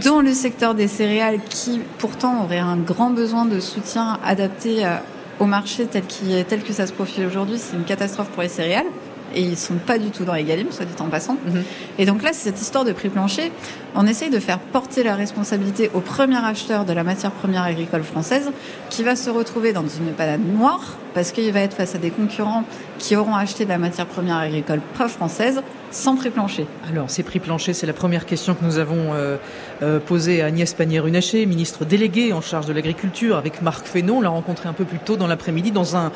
[0.03, 4.95] dans le secteur des céréales qui pourtant aurait un grand besoin de soutien adapté euh,
[5.39, 6.03] au marché tel,
[6.47, 7.57] tel que ça se profile aujourd'hui.
[7.57, 8.86] C'est une catastrophe pour les céréales
[9.33, 11.37] et ils sont pas du tout dans les galimes, soit dit en passant.
[11.45, 11.63] Mhm.
[11.97, 13.51] Et donc là, c'est cette histoire de prix plancher.
[13.95, 18.03] On essaye de faire porter la responsabilité au premier acheteur de la matière première agricole
[18.03, 18.51] française,
[18.89, 22.10] qui va se retrouver dans une panade noire parce qu'il va être face à des
[22.10, 22.63] concurrents
[22.97, 26.65] qui auront acheté de la matière première agricole pas française sans prix plancher.
[26.89, 29.38] Alors, ces prix planchers, c'est la première question que nous avons euh,
[29.84, 34.15] euh, posée à Agnès Pannier-Runacher, ministre déléguée en charge de l'agriculture, avec Marc Fesneau.
[34.15, 36.12] On l'a rencontré un peu plus tôt dans l'après-midi dans un,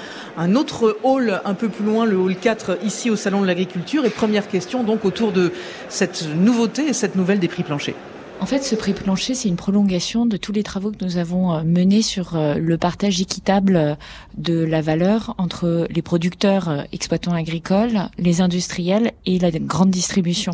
[0.56, 4.04] autre hall un peu plus loin, le hall 4, ici au Salon de l'Agriculture.
[4.06, 5.52] Et première question donc autour de
[5.90, 7.64] cette nouveauté et cette nouvelle des prix
[8.40, 11.54] En fait, ce prix plancher, c'est une prolongation de tous les travaux que nous avons
[11.54, 13.96] euh, menés sur euh, le partage équitable euh,
[14.38, 20.54] de la valeur entre les producteurs exploitants agricoles, les industriels et la grande distribution.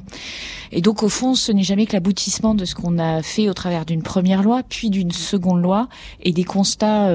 [0.71, 3.54] Et donc, au fond, ce n'est jamais que l'aboutissement de ce qu'on a fait au
[3.54, 5.89] travers d'une première loi, puis d'une seconde loi
[6.21, 7.10] et des constats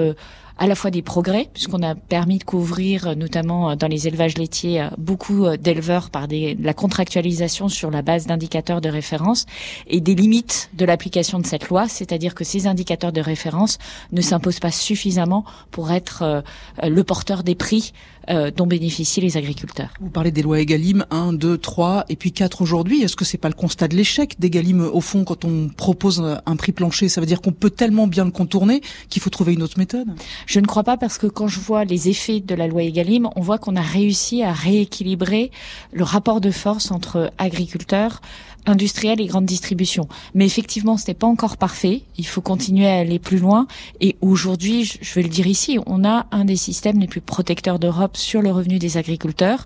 [0.59, 4.09] à la fois des progrès, puisqu'on a permis de couvrir, euh, notamment euh, dans les
[4.09, 9.47] élevages laitiers, euh, beaucoup d'éleveurs par la contractualisation sur la base d'indicateurs de référence,
[9.87, 13.79] et des limites de l'application de cette loi, c'est-à-dire que ces indicateurs de référence
[14.13, 16.43] ne s'imposent pas suffisamment pour être
[16.83, 17.93] le porteur des prix
[18.31, 19.91] euh, dont bénéficient les agriculteurs.
[20.01, 23.03] Vous parlez des lois Egalim 1, 2, 3 et puis 4 aujourd'hui.
[23.03, 26.57] Est-ce que c'est pas le constat de l'échec d'Egalim au fond quand on propose un
[26.57, 29.63] prix plancher Ça veut dire qu'on peut tellement bien le contourner qu'il faut trouver une
[29.63, 30.09] autre méthode?
[30.47, 33.29] Je ne crois pas parce que quand je vois les effets de la loi Egalim,
[33.37, 35.51] on voit qu'on a réussi à rééquilibrer
[35.93, 38.21] le rapport de force entre agriculteurs,
[38.69, 40.09] industrielle et grande distribution.
[40.35, 42.03] Mais effectivement, ce n'est pas encore parfait.
[42.17, 43.67] Il faut continuer à aller plus loin.
[44.01, 47.79] Et aujourd'hui, je vais le dire ici, on a un des systèmes les plus protecteurs
[47.79, 49.65] d'Europe sur le revenu des agriculteurs.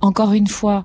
[0.00, 0.84] Encore une fois,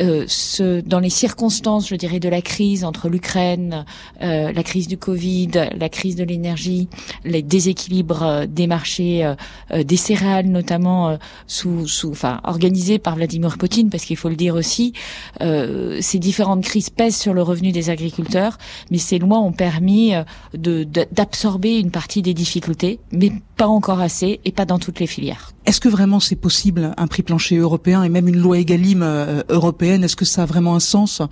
[0.00, 3.84] euh, ce, dans les circonstances, je dirais, de la crise entre l'Ukraine,
[4.22, 6.88] euh, la crise du Covid, la crise de l'énergie,
[7.24, 13.58] les déséquilibres euh, des marchés euh, des céréales, notamment sous, sous, enfin, organisés par Vladimir
[13.58, 14.92] Poutine, parce qu'il faut le dire aussi,
[15.40, 18.58] ces différentes crises pèsent sur le revenu des agriculteurs,
[18.90, 20.12] mais ces lois ont permis
[20.54, 25.51] d'absorber une partie des difficultés, mais pas encore assez et pas dans toutes les filières.
[25.64, 29.02] Est-ce que vraiment c'est possible un prix plancher européen et même une loi Egalim
[29.48, 30.04] européenne?
[30.04, 31.22] Est-ce que ça a vraiment un sens?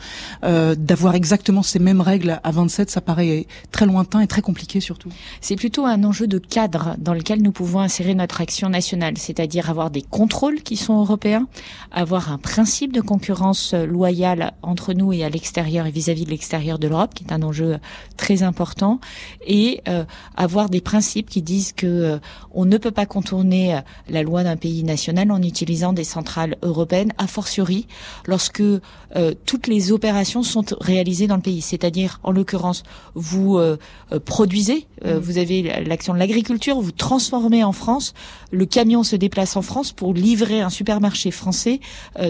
[0.44, 4.80] Euh, d'avoir exactement ces mêmes règles à 27 Ça paraît très lointain et très compliqué
[4.80, 5.10] surtout.
[5.40, 9.70] C'est plutôt un enjeu de cadre dans lequel nous pouvons insérer notre action nationale, c'est-à-dire
[9.70, 11.46] avoir des contrôles qui sont européens,
[11.92, 16.78] avoir un principe de concurrence loyale entre nous et à l'extérieur et vis-à-vis de l'extérieur
[16.78, 17.78] de l'Europe, qui est un enjeu
[18.16, 19.00] très important,
[19.46, 20.04] et euh,
[20.36, 22.18] avoir des principes qui disent que euh,
[22.52, 27.12] on ne peut pas contourner la loi d'un pays national en utilisant des centrales européennes,
[27.18, 27.87] a fortiori
[28.26, 31.61] lorsque euh, toutes les opérations sont réalisées dans le pays.
[31.61, 32.83] C'est-à-dire, en l'occurrence,
[33.14, 33.76] vous euh,
[34.12, 35.12] euh, produisez, mm.
[35.12, 38.14] vous avez l'action de l'agriculture, vous transformez en France,
[38.50, 41.80] le camion se déplace en France pour livrer un supermarché français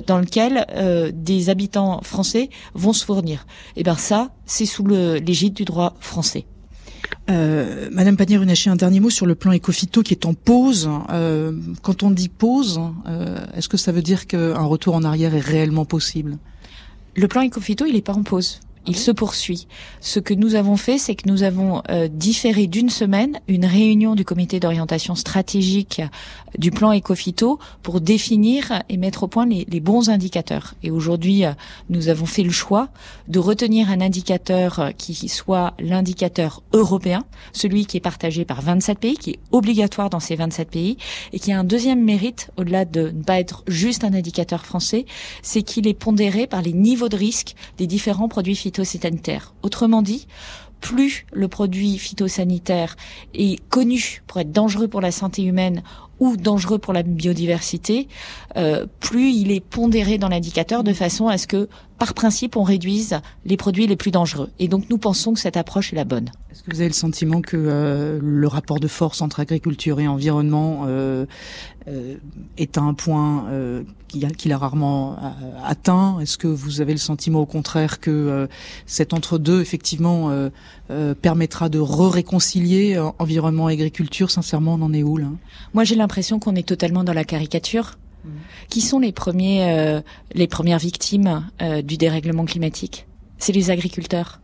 [0.07, 0.67] dans lequel
[1.15, 3.47] des habitants français vont se fournir.
[3.77, 6.47] Et eh ben ça, c'est sous l'égide du droit français.
[7.31, 10.91] Euh, Madame Pannier-Runacher, un dernier mot sur le plan Ecofito qui est en pause.
[11.11, 15.35] Euh, quand on dit pause, euh, est-ce que ça veut dire qu'un retour en arrière
[15.35, 16.39] est réellement possible?
[17.15, 19.67] Le plan Ecofito, il n'est pas en pause il se poursuit.
[20.01, 24.15] Ce que nous avons fait, c'est que nous avons euh, différé d'une semaine une réunion
[24.15, 26.03] du comité d'orientation stratégique
[26.59, 30.75] du plan Ecofito pour définir et mettre au point les, les bons indicateurs.
[30.83, 31.53] Et aujourd'hui, euh,
[31.89, 32.89] nous avons fait le choix
[33.29, 38.99] de retenir un indicateur euh, qui soit l'indicateur européen, celui qui est partagé par 27
[38.99, 40.97] pays, qui est obligatoire dans ces 27 pays,
[41.33, 45.05] et qui a un deuxième mérite, au-delà de ne pas être juste un indicateur français,
[45.43, 48.57] c'est qu'il est pondéré par les niveaux de risque des différents produits
[49.63, 50.27] Autrement dit,
[50.81, 52.97] plus le produit phytosanitaire
[53.35, 55.83] est connu pour être dangereux pour la santé humaine
[56.19, 58.07] ou dangereux pour la biodiversité,
[58.57, 61.69] euh, plus il est pondéré dans l'indicateur de façon à ce que,
[62.01, 64.49] par principe, on réduise les produits les plus dangereux.
[64.59, 66.31] Et donc nous pensons que cette approche est la bonne.
[66.51, 70.09] Est-ce que vous avez le sentiment que euh, le rapport de force entre agriculture et
[70.09, 71.27] environnement euh,
[72.57, 73.45] est à un point
[74.09, 75.19] qu'il a, rarement
[75.65, 76.19] atteint?
[76.21, 78.49] Est-ce que vous avez le sentiment au contraire que
[78.87, 80.31] cet entre-deux, effectivement,
[81.21, 84.31] permettra de re-réconcilier environnement et agriculture?
[84.31, 85.27] Sincèrement, on en est où là?
[85.75, 87.99] Moi j'ai l'impression qu'on est totalement dans la caricature
[88.69, 90.01] Qui sont les premiers, euh,
[90.35, 93.07] les premières victimes euh, du dérèglement climatique?
[93.39, 94.41] C'est les agriculteurs.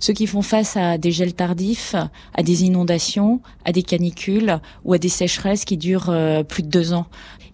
[0.00, 1.94] Ceux qui font face à des gels tardifs,
[2.34, 6.68] à des inondations, à des canicules ou à des sécheresses qui durent euh, plus de
[6.68, 7.06] deux ans.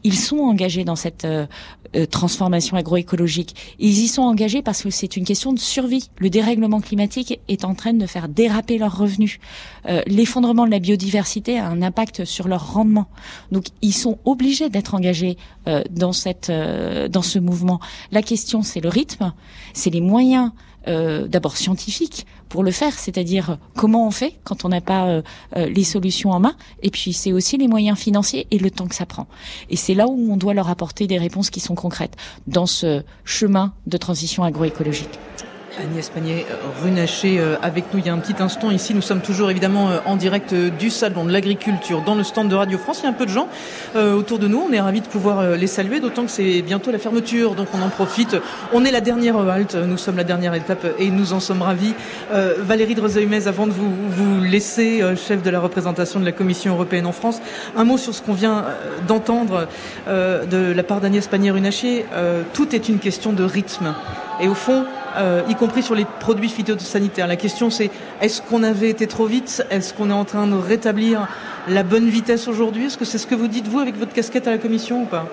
[0.03, 1.27] Ils sont engagés dans cette
[2.11, 3.75] transformation agroécologique.
[3.79, 6.11] Ils y sont engagés parce que c'est une question de survie.
[6.19, 9.39] Le dérèglement climatique est en train de faire déraper leurs revenus.
[10.07, 13.07] L'effondrement de la biodiversité a un impact sur leur rendement.
[13.53, 17.81] Donc ils sont obligés d'être engagés euh, dans cette euh, dans ce mouvement.
[18.13, 19.33] La question c'est le rythme,
[19.73, 20.51] c'est les moyens
[20.89, 25.23] euh, d'abord scientifiques pour le faire, c'est-à-dire comment on fait quand on n'a pas
[25.57, 28.95] les solutions en main, et puis c'est aussi les moyens financiers et le temps que
[28.95, 29.27] ça prend.
[29.71, 32.17] Et c'est là où on doit leur apporter des réponses qui sont concrètes
[32.47, 35.19] dans ce chemin de transition agroécologique.
[35.83, 38.71] Agnès Pannier-Runacher euh, avec nous il y a un petit instant.
[38.71, 42.23] Ici, nous sommes toujours évidemment euh, en direct euh, du Salon de l'Agriculture dans le
[42.23, 43.01] stand de Radio France.
[43.01, 43.49] Il y a un peu de gens
[43.95, 44.63] autour de nous.
[44.69, 47.55] On est ravis de pouvoir les saluer, d'autant que c'est bientôt la fermeture.
[47.55, 48.37] Donc on en profite.
[48.73, 49.75] On est la dernière halte.
[49.75, 51.95] Nous sommes la dernière étape et nous en sommes ravis.
[52.31, 57.07] Valérie Drozehumez, avant de vous, vous laisser, chef de la représentation de la Commission européenne
[57.07, 57.41] en France,
[57.77, 58.65] un mot sur ce qu'on vient
[59.07, 59.69] d'entendre
[60.09, 62.07] de la part d'Agnès Pannier-Runacher.
[62.53, 63.95] tout est une question de rythme.
[64.41, 64.85] Et au fond,
[65.17, 67.27] euh, y compris sur les produits phytosanitaires.
[67.27, 69.65] La question c'est est-ce qu'on avait été trop vite?
[69.71, 71.29] Est-ce qu'on est en train de rétablir
[71.69, 72.87] la bonne vitesse aujourd'hui?
[72.87, 75.07] Est-ce que c'est ce que vous dites vous avec votre casquette à la Commission ou
[75.07, 75.27] pas?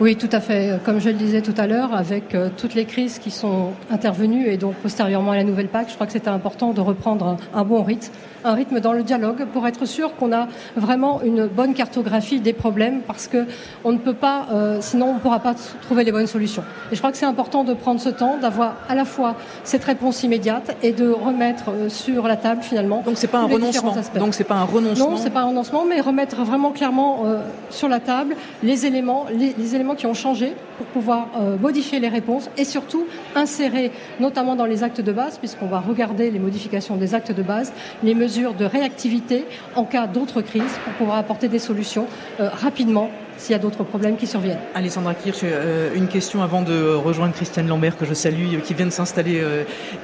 [0.00, 0.80] Oui, tout à fait.
[0.84, 4.46] Comme je le disais tout à l'heure, avec euh, toutes les crises qui sont intervenues
[4.46, 7.64] et donc postérieurement à la nouvelle PAC, je crois que c'était important de reprendre un
[7.64, 8.12] bon rythme
[8.44, 12.52] un rythme dans le dialogue pour être sûr qu'on a vraiment une bonne cartographie des
[12.52, 13.46] problèmes parce que
[13.84, 16.62] on ne peut pas, euh, sinon on ne pourra pas trouver les bonnes solutions.
[16.90, 19.84] Et je crois que c'est important de prendre ce temps, d'avoir à la fois cette
[19.84, 23.02] réponse immédiate et de remettre euh, sur la table finalement.
[23.04, 23.94] Donc c'est pas un renoncement.
[24.14, 25.10] Donc c'est pas un renoncement.
[25.10, 29.26] Non, c'est pas un renoncement, mais remettre vraiment clairement euh, sur la table les éléments,
[29.32, 31.28] les, éléments qui ont changé pour pouvoir
[31.60, 36.30] modifier les réponses et surtout insérer, notamment dans les actes de base, puisqu'on va regarder
[36.30, 37.72] les modifications des actes de base,
[38.04, 40.78] les mesures de réactivité en cas d'autres crises.
[40.84, 42.06] Pour pouvoir apporter des solutions
[42.40, 44.58] euh, rapidement s'il y a d'autres problèmes qui surviennent.
[44.74, 48.74] Alessandra Kirch, euh, une question avant de rejoindre Christiane Lambert que je salue, euh, qui
[48.74, 49.42] vient de s'installer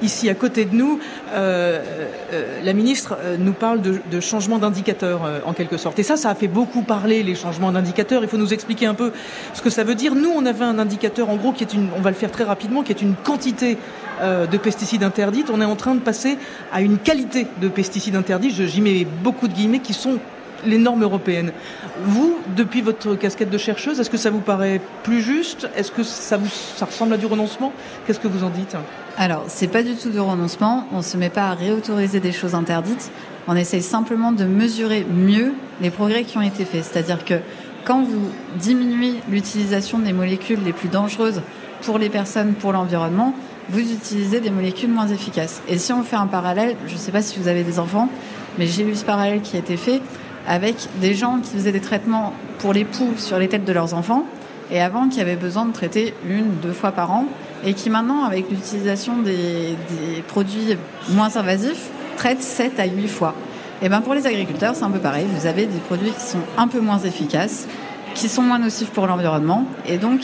[0.01, 0.99] ici à côté de nous.
[1.33, 5.99] la ministre nous parle de, changement d'indicateur en quelque sorte.
[5.99, 8.23] Et ça, ça a fait beaucoup parler les changements d'indicateurs.
[8.23, 9.11] Il faut nous expliquer un peu
[9.53, 10.15] ce que ça veut dire.
[10.15, 12.43] Nous, on avait un indicateur en gros qui est une, on va le faire très
[12.43, 13.77] rapidement, qui est une quantité
[14.21, 16.37] euh, de pesticides interdits, on est en train de passer
[16.71, 20.19] à une qualité de pesticides interdits, j'y mets beaucoup de guillemets, qui sont
[20.65, 21.51] les normes européennes.
[22.03, 25.69] Vous, depuis votre casquette de chercheuse, est-ce que ça vous paraît plus juste?
[25.75, 27.71] Est-ce que ça, vous, ça ressemble à du renoncement?
[28.05, 28.75] Qu'est-ce que vous en dites?
[29.17, 30.87] Alors, c'est pas du tout du renoncement.
[30.91, 33.11] On ne se met pas à réautoriser des choses interdites.
[33.47, 36.83] On essaye simplement de mesurer mieux les progrès qui ont été faits.
[36.83, 37.35] C'est-à-dire que
[37.85, 41.41] quand vous diminuez l'utilisation des molécules les plus dangereuses
[41.83, 43.35] pour les personnes, pour l'environnement,
[43.69, 45.61] vous utilisez des molécules moins efficaces.
[45.67, 48.09] Et si on fait un parallèle, je ne sais pas si vous avez des enfants,
[48.57, 50.01] mais j'ai vu ce parallèle qui a été fait
[50.47, 53.93] avec des gens qui faisaient des traitements pour les poux sur les têtes de leurs
[53.93, 54.25] enfants,
[54.71, 57.25] et avant qui avaient besoin de traiter une, deux fois par an,
[57.63, 59.75] et qui maintenant, avec l'utilisation des,
[60.27, 60.77] produits
[61.09, 63.35] moins invasifs, traitent 7 à 8 fois.
[63.81, 65.25] Et ben pour les agriculteurs, c'est un peu pareil.
[65.29, 67.67] Vous avez des produits qui sont un peu moins efficaces,
[68.13, 70.21] qui sont moins nocifs pour l'environnement, et donc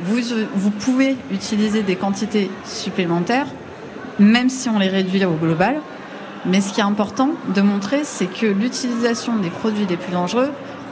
[0.00, 0.20] vous,
[0.54, 3.46] vous pouvez utiliser des quantités supplémentaires,
[4.18, 5.76] même si on les réduit au global.
[6.48, 10.50] Mais ce qui est important de montrer, c'est que l'utilisation des produits les plus dangereux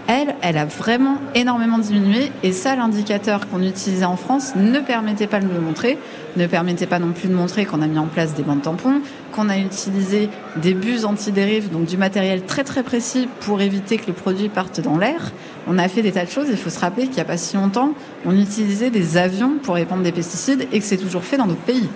[0.09, 2.31] elle, elle a vraiment énormément diminué.
[2.43, 5.99] Et ça, l'indicateur qu'on utilisait en France ne permettait pas de le montrer,
[6.37, 9.01] ne permettait pas non plus de montrer qu'on a mis en place des bandes tampons,
[9.33, 14.07] qu'on a utilisé des bus anti-dérive, donc du matériel très très précis pour éviter que
[14.07, 15.33] le produit parte dans l'air.
[15.67, 16.47] On a fait des tas de choses.
[16.51, 17.93] Il faut se rappeler qu'il n'y a pas si longtemps,
[18.25, 21.61] on utilisait des avions pour répandre des pesticides et que c'est toujours fait dans d'autres
[21.63, 21.89] pays.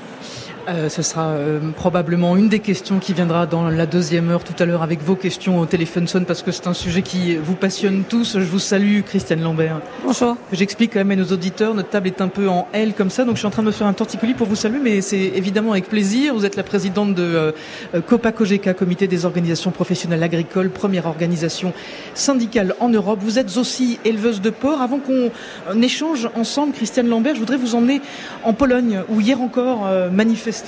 [0.70, 4.54] Euh, ce sera euh, probablement une des questions qui viendra dans la deuxième heure tout
[4.60, 7.56] à l'heure avec vos questions au téléphone sonne parce que c'est un sujet qui vous
[7.56, 8.38] passionne tous.
[8.38, 9.80] Je vous salue, Christiane Lambert.
[10.04, 10.36] Bonjour.
[10.52, 13.24] J'explique quand même à nos auditeurs, notre table est un peu en L comme ça,
[13.24, 15.18] donc je suis en train de me faire un torticolis pour vous saluer, mais c'est
[15.18, 16.34] évidemment avec plaisir.
[16.34, 17.52] Vous êtes la présidente de
[17.94, 21.72] euh, COGECA, Comité des organisations professionnelles agricoles, première organisation
[22.14, 23.18] syndicale en Europe.
[23.22, 24.80] Vous êtes aussi éleveuse de porc.
[24.80, 28.00] Avant qu'on échange ensemble, Christiane Lambert, je voudrais vous emmener
[28.44, 29.88] en Pologne, où hier encore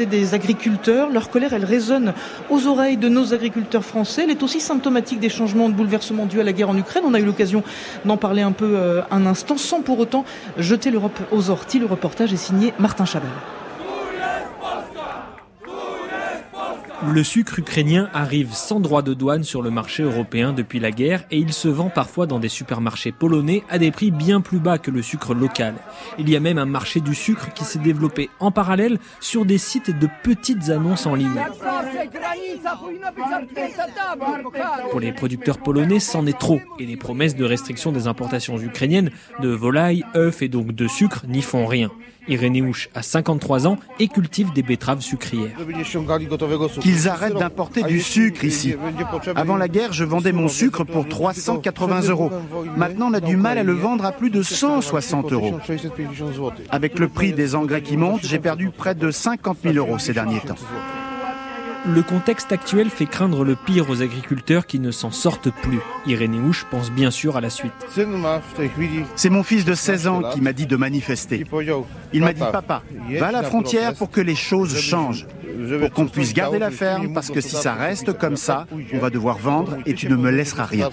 [0.00, 1.10] des agriculteurs.
[1.10, 2.14] Leur colère, elle résonne
[2.50, 4.22] aux oreilles de nos agriculteurs français.
[4.24, 7.04] Elle est aussi symptomatique des changements de bouleversements dus à la guerre en Ukraine.
[7.06, 7.62] On a eu l'occasion
[8.04, 10.24] d'en parler un peu euh, un instant, sans pour autant
[10.58, 11.78] jeter l'Europe aux orties.
[11.78, 13.30] Le reportage est signé Martin Chabal.
[17.10, 21.24] Le sucre ukrainien arrive sans droit de douane sur le marché européen depuis la guerre
[21.32, 24.78] et il se vend parfois dans des supermarchés polonais à des prix bien plus bas
[24.78, 25.74] que le sucre local.
[26.18, 29.58] Il y a même un marché du sucre qui s'est développé en parallèle sur des
[29.58, 31.42] sites de petites annonces en ligne.
[34.90, 39.10] Pour les producteurs polonais, c'en est trop et les promesses de restriction des importations ukrainiennes
[39.40, 41.90] de volailles, œufs et donc de sucre n'y font rien.
[42.28, 45.56] Irénéouche a 53 ans et cultive des betteraves sucrières.
[46.80, 48.74] Qu'ils arrêtent d'importer du sucre ici.
[49.34, 52.30] Avant la guerre, je vendais mon sucre pour 380 euros.
[52.76, 55.58] Maintenant, on a du mal à le vendre à plus de 160 euros.
[56.70, 60.12] Avec le prix des engrais qui monte, j'ai perdu près de 50 000 euros ces
[60.12, 60.56] derniers temps.
[61.84, 65.80] Le contexte actuel fait craindre le pire aux agriculteurs qui ne s'en sortent plus.
[66.06, 67.72] Irénée Houche pense bien sûr à la suite.
[69.16, 71.44] C'est mon fils de 16 ans qui m'a dit de manifester.
[72.12, 72.82] Il m'a dit Papa,
[73.18, 75.26] va à la frontière pour que les choses changent.
[75.80, 79.10] Pour qu'on puisse garder la ferme, parce que si ça reste comme ça, on va
[79.10, 80.88] devoir vendre et tu ne me laisseras rien.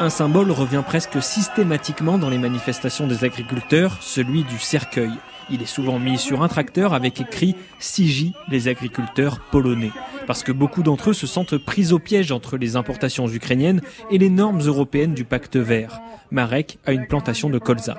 [0.00, 5.10] Un symbole revient presque systématiquement dans les manifestations des agriculteurs, celui du cercueil.
[5.50, 9.92] Il est souvent mis sur un tracteur avec écrit Siji, les agriculteurs polonais.
[10.26, 13.80] Parce que beaucoup d'entre eux se sentent pris au piège entre les importations ukrainiennes
[14.10, 16.00] et les normes européennes du pacte vert.
[16.30, 17.96] Marek a une plantation de colza.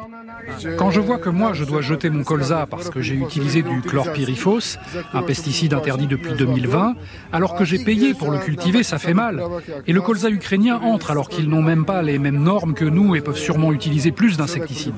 [0.78, 3.82] Quand je vois que moi je dois jeter mon colza parce que j'ai utilisé du
[3.82, 4.78] chlorpyrifos,
[5.14, 6.96] un pesticide interdit depuis 2020,
[7.34, 9.44] alors que j'ai payé pour le cultiver, ça fait mal.
[9.88, 13.16] Et le colza ukrainien entre alors qu'ils n'ont même pas les mêmes normes que nous
[13.16, 14.96] et peuvent sûrement utiliser plus d'insecticides.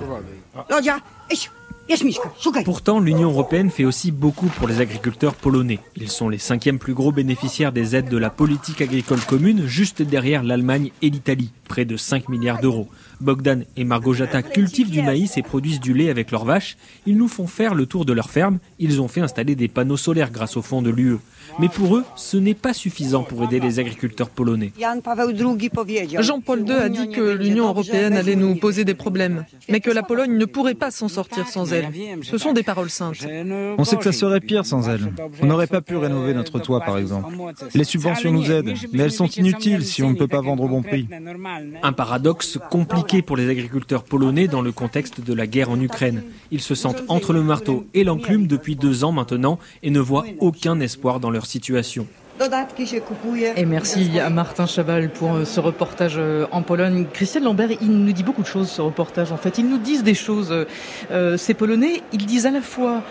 [2.63, 5.79] Pourtant, l'Union européenne fait aussi beaucoup pour les agriculteurs polonais.
[5.97, 10.01] Ils sont les cinquièmes plus gros bénéficiaires des aides de la politique agricole commune, juste
[10.01, 12.87] derrière l'Allemagne et l'Italie, près de 5 milliards d'euros.
[13.19, 16.77] Bogdan et Margojata cultivent du maïs et produisent du lait avec leurs vaches.
[17.05, 18.59] Ils nous font faire le tour de leur ferme.
[18.79, 21.17] Ils ont fait installer des panneaux solaires grâce au fonds de l'UE.
[21.61, 24.73] Mais pour eux, ce n'est pas suffisant pour aider les agriculteurs polonais.
[26.19, 30.01] Jean-Paul II a dit que l'Union européenne allait nous poser des problèmes, mais que la
[30.01, 31.89] Pologne ne pourrait pas s'en sortir sans elle.
[32.23, 33.27] Ce sont des paroles saintes.
[33.77, 35.13] On sait que ça serait pire sans elle.
[35.39, 37.31] On n'aurait pas pu rénover notre toit, par exemple.
[37.75, 40.67] Les subventions nous aident, mais elles sont inutiles si on ne peut pas vendre au
[40.67, 41.07] bon prix.
[41.83, 46.23] Un paradoxe compliqué pour les agriculteurs polonais dans le contexte de la guerre en Ukraine.
[46.49, 50.25] Ils se sentent entre le marteau et l'enclume depuis deux ans maintenant et ne voient
[50.39, 52.07] aucun espoir dans leur situation.
[53.55, 57.05] Et merci à Martin Chaval pour euh, ce reportage euh, en Pologne.
[57.13, 59.59] Christiane Lambert, il nous dit beaucoup de choses ce reportage en fait.
[59.59, 60.51] Ils nous disent des choses.
[61.11, 63.03] Euh, ces Polonais, ils disent à la fois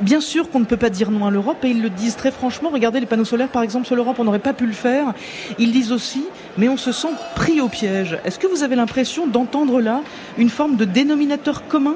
[0.00, 2.30] Bien sûr qu'on ne peut pas dire non à l'Europe et ils le disent très
[2.30, 2.70] franchement.
[2.72, 5.12] Regardez les panneaux solaires par exemple sur l'Europe, on n'aurait pas pu le faire.
[5.58, 6.24] Ils disent aussi,
[6.58, 8.18] mais on se sent pris au piège.
[8.24, 10.00] Est-ce que vous avez l'impression d'entendre là
[10.38, 11.94] une forme de dénominateur commun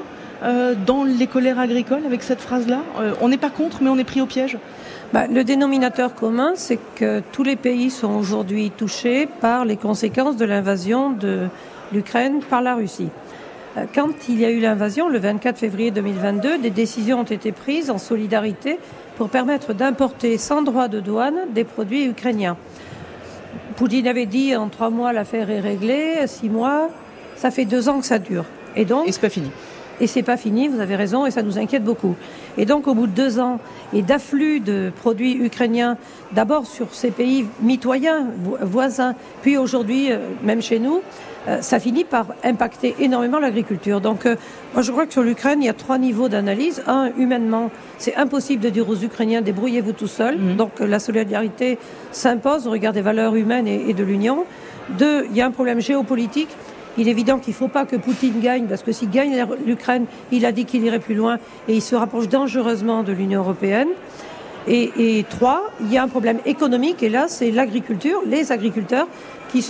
[0.85, 2.81] dans les colères agricoles avec cette phrase-là?
[3.19, 4.57] On n'est pas contre, mais on est pris au piège?
[5.13, 10.35] Bah, le dénominateur commun, c'est que tous les pays sont aujourd'hui touchés par les conséquences
[10.35, 11.47] de l'invasion de
[11.93, 13.09] l'Ukraine par la Russie.
[13.77, 17.53] Euh, quand il y a eu l'invasion, le 24 février 2022, des décisions ont été
[17.53, 18.79] prises en solidarité
[19.17, 22.57] pour permettre d'importer sans droit de douane des produits ukrainiens.
[23.77, 26.89] Poutine avait dit en trois mois l'affaire est réglée, six mois,
[27.35, 28.45] ça fait deux ans que ça dure.
[28.75, 29.07] Et donc.
[29.07, 29.51] Et c'est pas fini.
[29.99, 32.15] Et c'est pas fini, vous avez raison, et ça nous inquiète beaucoup.
[32.57, 33.59] Et donc, au bout de deux ans
[33.93, 35.97] et d'afflux de produits ukrainiens,
[36.33, 38.27] d'abord sur ces pays mitoyens,
[38.61, 41.01] voisins, puis aujourd'hui, euh, même chez nous,
[41.47, 44.01] euh, ça finit par impacter énormément l'agriculture.
[44.01, 44.35] Donc, euh,
[44.73, 46.83] moi, je crois que sur l'Ukraine, il y a trois niveaux d'analyse.
[46.87, 50.37] Un, humainement, c'est impossible de dire aux Ukrainiens débrouillez-vous tout seuls.
[50.37, 50.55] Mmh.
[50.57, 51.77] Donc, la solidarité
[52.11, 54.45] s'impose au regard des valeurs humaines et, et de l'Union.
[54.97, 56.49] Deux, il y a un problème géopolitique.
[56.97, 60.05] Il est évident qu'il ne faut pas que Poutine gagne, parce que s'il gagne l'Ukraine,
[60.31, 63.89] il a dit qu'il irait plus loin et il se rapproche dangereusement de l'Union européenne.
[64.69, 69.07] Et, trois, il y a un problème économique, et là, c'est l'agriculture, les agriculteurs
[69.49, 69.65] qui,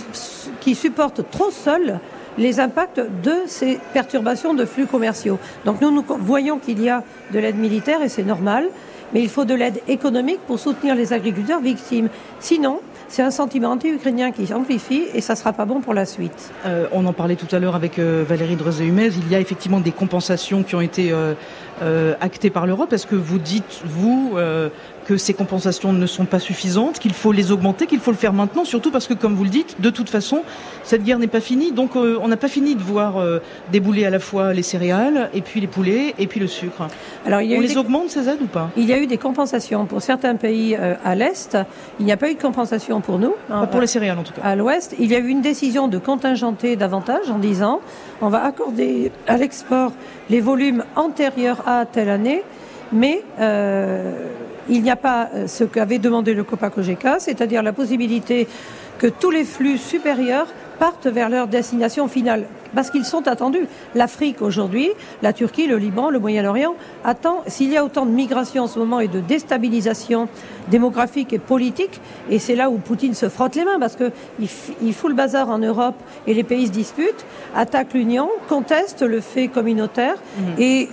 [0.60, 2.00] qui supportent trop seuls
[2.36, 5.38] les impacts de ces perturbations de flux commerciaux.
[5.64, 8.68] Donc nous, nous voyons qu'il y a de l'aide militaire, et c'est normal,
[9.12, 12.08] mais il faut de l'aide économique pour soutenir les agriculteurs victimes.
[12.40, 16.04] Sinon, c'est un sentiment anti-ukrainien qui s'amplifie et ça ne sera pas bon pour la
[16.04, 16.52] suite.
[16.66, 19.10] Euh, on en parlait tout à l'heure avec euh, Valérie Drezé-Humez.
[19.16, 22.92] Il y a effectivement des compensations qui ont été euh, actées par l'Europe.
[22.92, 24.36] Est-ce que vous dites, vous,
[25.08, 28.34] que ces compensations ne sont pas suffisantes, qu'il faut les augmenter, qu'il faut le faire
[28.34, 30.42] maintenant, surtout parce que, comme vous le dites, de toute façon,
[30.84, 31.72] cette guerre n'est pas finie.
[31.72, 33.14] Donc, on n'a pas fini de voir
[33.72, 36.88] débouler à la fois les céréales, et puis les poulets, et puis le sucre.
[37.24, 38.70] Alors, il y a on les augmente, ces aides, ou pas?
[38.76, 41.56] Il y a eu des compensations pour certains pays à l'Est.
[41.98, 43.34] Il n'y a pas eu de compensation pour nous.
[43.48, 44.42] Pas pour les céréales en tout cas.
[44.42, 47.80] À l'Ouest, il y a eu une décision de contingenter davantage en disant
[48.20, 49.92] on va accorder à l'export
[50.28, 52.42] les volumes antérieurs à telle année,
[52.92, 54.26] mais euh,
[54.68, 58.46] il n'y a pas euh, ce qu'avait demandé le COPA-COGECA, c'est-à-dire la possibilité
[58.98, 60.48] que tous les flux supérieurs
[60.78, 63.66] partent vers leur destination finale, parce qu'ils sont attendus.
[63.94, 64.90] L'Afrique aujourd'hui,
[65.22, 66.74] la Turquie, le Liban, le Moyen-Orient
[67.04, 70.28] attend, s'il y a autant de migration en ce moment et de déstabilisation
[70.68, 72.00] démographique et politique,
[72.30, 74.12] et c'est là où Poutine se frotte les mains, parce qu'il
[74.82, 77.24] il fout le bazar en Europe et les pays se disputent,
[77.56, 80.42] attaque l'Union, conteste le fait communautaire, mmh.
[80.60, 80.88] et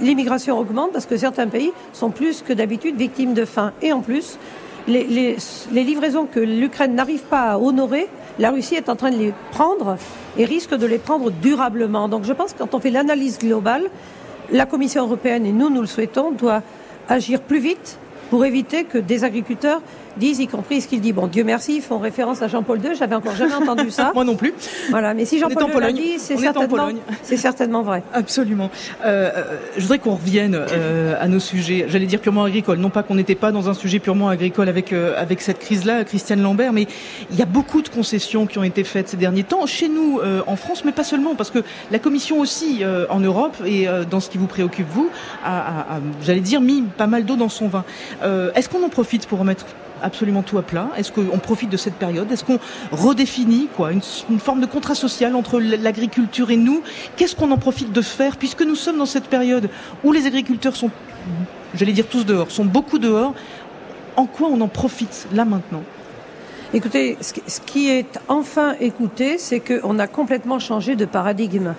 [0.00, 3.72] l'immigration augmente parce que certains pays sont plus que d'habitude victimes de faim.
[3.82, 4.38] Et en plus,
[4.86, 5.36] les, les,
[5.72, 8.08] les livraisons que l'Ukraine n'arrive pas à honorer,
[8.38, 9.96] la Russie est en train de les prendre
[10.36, 12.08] et risque de les prendre durablement.
[12.08, 13.88] Donc je pense que quand on fait l'analyse globale,
[14.50, 16.62] la Commission européenne, et nous, nous le souhaitons, doit
[17.08, 17.98] agir plus vite
[18.30, 19.80] pour éviter que des agriculteurs
[20.16, 21.12] disent, y compris ce qu'il dit.
[21.12, 22.94] Bon, Dieu merci, ils font référence à Jean-Paul II.
[22.96, 24.12] J'avais encore jamais entendu ça.
[24.14, 24.54] Moi non plus.
[24.90, 26.88] Voilà, mais si Jean-Paul II l'a dit, c'est certainement,
[27.22, 28.02] c'est certainement vrai.
[28.12, 28.70] Absolument.
[29.04, 31.86] Euh, euh, je voudrais qu'on revienne euh, à nos sujets.
[31.88, 32.78] J'allais dire purement agricoles.
[32.78, 36.04] Non pas qu'on n'était pas dans un sujet purement agricole avec euh, avec cette crise-là,
[36.04, 36.86] Christiane Lambert, mais
[37.30, 40.20] il y a beaucoup de concessions qui ont été faites ces derniers temps chez nous
[40.46, 41.60] en France, mais pas seulement, parce que
[41.90, 45.10] la Commission aussi en Europe et dans ce qui vous préoccupe vous,
[45.44, 47.84] a, a, a j'allais dire mis pas mal d'eau dans son vin.
[48.54, 49.66] Est-ce qu'on en profite pour remettre
[50.02, 50.88] absolument tout à plat.
[50.96, 52.30] Est-ce qu'on profite de cette période?
[52.30, 52.58] Est-ce qu'on
[52.92, 54.02] redéfinit quoi une,
[54.38, 56.82] forme de contrat social entre l'agriculture et nous?
[57.16, 58.36] Qu'est-ce qu'on en profite de faire?
[58.36, 59.68] Puisque nous sommes dans cette période
[60.02, 60.90] où les agriculteurs sont,
[61.74, 63.34] j'allais dire tous dehors, sont beaucoup dehors
[64.16, 65.82] En quoi on en profite là maintenant?
[66.72, 71.74] Écoutez, ce qui est enfin écouté, c'est qu'on a complètement changé de paradigme.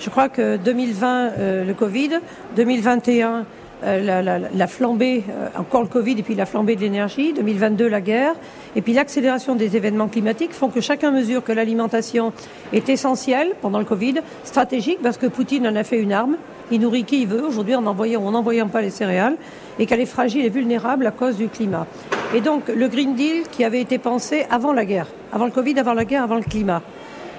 [0.00, 2.10] Je crois que 2020, euh, le Covid,
[2.56, 3.42] 2021, euh,
[3.82, 7.88] la, la, la, flambée, euh, encore le Covid et puis la flambée de l'énergie, 2022
[7.88, 8.34] la guerre,
[8.76, 12.32] et puis l'accélération des événements climatiques font que chacun mesure que l'alimentation
[12.72, 16.36] est essentielle pendant le Covid, stratégique parce que Poutine en a fait une arme,
[16.70, 19.36] il nourrit qui il veut aujourd'hui en envoyant ou en n'envoyant pas les céréales,
[19.78, 21.86] et qu'elle est fragile et vulnérable à cause du climat.
[22.34, 25.78] Et donc le Green Deal qui avait été pensé avant la guerre, avant le Covid,
[25.78, 26.82] avant la guerre, avant le climat,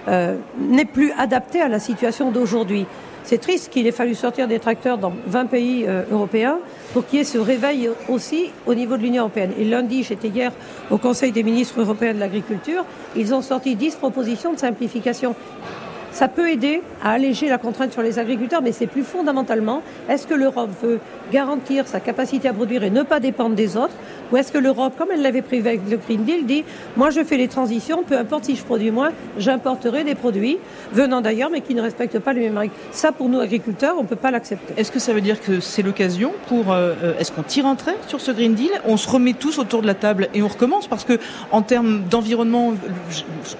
[0.07, 2.87] euh, n'est plus adapté à la situation d'aujourd'hui.
[3.23, 6.57] C'est triste qu'il ait fallu sortir des tracteurs dans 20 pays euh, européens
[6.93, 9.51] pour qu'il y ait ce réveil aussi au niveau de l'Union européenne.
[9.59, 10.51] Et lundi, j'étais hier
[10.89, 12.83] au Conseil des ministres européens de l'agriculture,
[13.15, 15.35] ils ont sorti 10 propositions de simplification.
[16.11, 20.27] Ça peut aider à alléger la contrainte sur les agriculteurs, mais c'est plus fondamentalement, est-ce
[20.27, 20.99] que l'Europe veut
[21.31, 23.93] garantir sa capacité à produire et ne pas dépendre des autres
[24.31, 26.63] Ou est-ce que l'Europe, comme elle l'avait prévu avec le Green Deal, dit
[26.95, 30.57] moi je fais les transitions, peu importe si je produis moins, j'importerai des produits
[30.93, 32.73] venant d'ailleurs mais qui ne respectent pas les mêmes règles.
[32.91, 34.73] Ça, pour nous agriculteurs, on ne peut pas l'accepter.
[34.77, 37.97] Est-ce que ça veut dire que c'est l'occasion pour euh, est-ce qu'on tire un trait
[38.07, 38.71] sur ce Green Deal?
[38.85, 41.19] On se remet tous autour de la table et on recommence parce que
[41.51, 42.73] en termes d'environnement,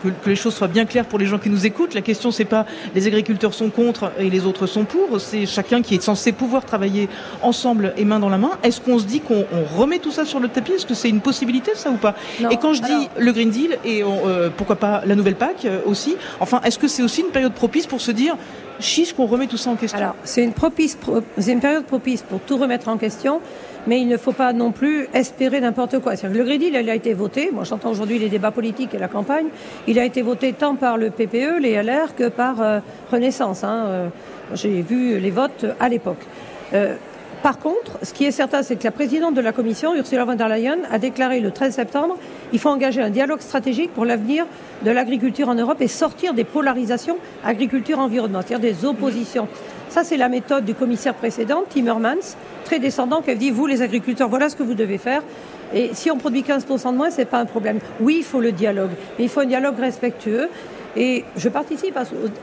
[0.03, 2.45] que, les choses soient bien claires pour les gens qui nous écoutent, la question c'est
[2.45, 2.65] pas
[2.95, 6.65] les agriculteurs sont contre et les autres sont pour, c'est chacun qui est censé pouvoir
[6.65, 7.09] travailler
[7.41, 8.51] ensemble et main dans la main.
[8.63, 9.45] Est-ce qu'on se dit qu'on
[9.75, 12.15] remet tout ça sur le Est-ce que c'est une possibilité ça ou pas?
[12.39, 12.99] Non, Et quand je alors...
[12.99, 16.61] dis le Green Deal et on, euh, pourquoi pas la nouvelle PAC euh, aussi, enfin
[16.63, 18.35] est-ce que c'est aussi une période propice pour se dire
[18.79, 19.97] chiche qu'on remet tout ça en question?
[19.97, 20.97] Alors c'est une, propice,
[21.37, 23.41] c'est une période propice pour tout remettre en question
[23.87, 26.15] mais il ne faut pas non plus espérer n'importe quoi.
[26.15, 28.99] Que le Green Deal, il a été voté, moi j'entends aujourd'hui les débats politiques et
[28.99, 29.47] la campagne,
[29.87, 32.79] il a été voté tant par le PPE, les LR, que par euh,
[33.11, 33.63] Renaissance.
[33.63, 34.11] Hein.
[34.53, 36.23] J'ai vu les votes à l'époque.
[36.73, 36.95] Euh,
[37.43, 40.35] par contre, ce qui est certain, c'est que la présidente de la Commission, Ursula von
[40.35, 42.17] der Leyen, a déclaré le 13 septembre
[42.53, 44.45] il faut engager un dialogue stratégique pour l'avenir
[44.83, 49.47] de l'agriculture en Europe et sortir des polarisations agriculture-environnement, c'est-à-dire des oppositions.
[49.89, 53.81] Ça, c'est la méthode du commissaire précédent, Timmermans, très descendant, qui a dit, vous les
[53.81, 55.21] agriculteurs, voilà ce que vous devez faire.
[55.73, 57.79] Et si on produit 15% de moins, c'est pas un problème.
[57.99, 60.49] Oui, il faut le dialogue, mais il faut un dialogue respectueux.
[60.95, 61.97] Et je participe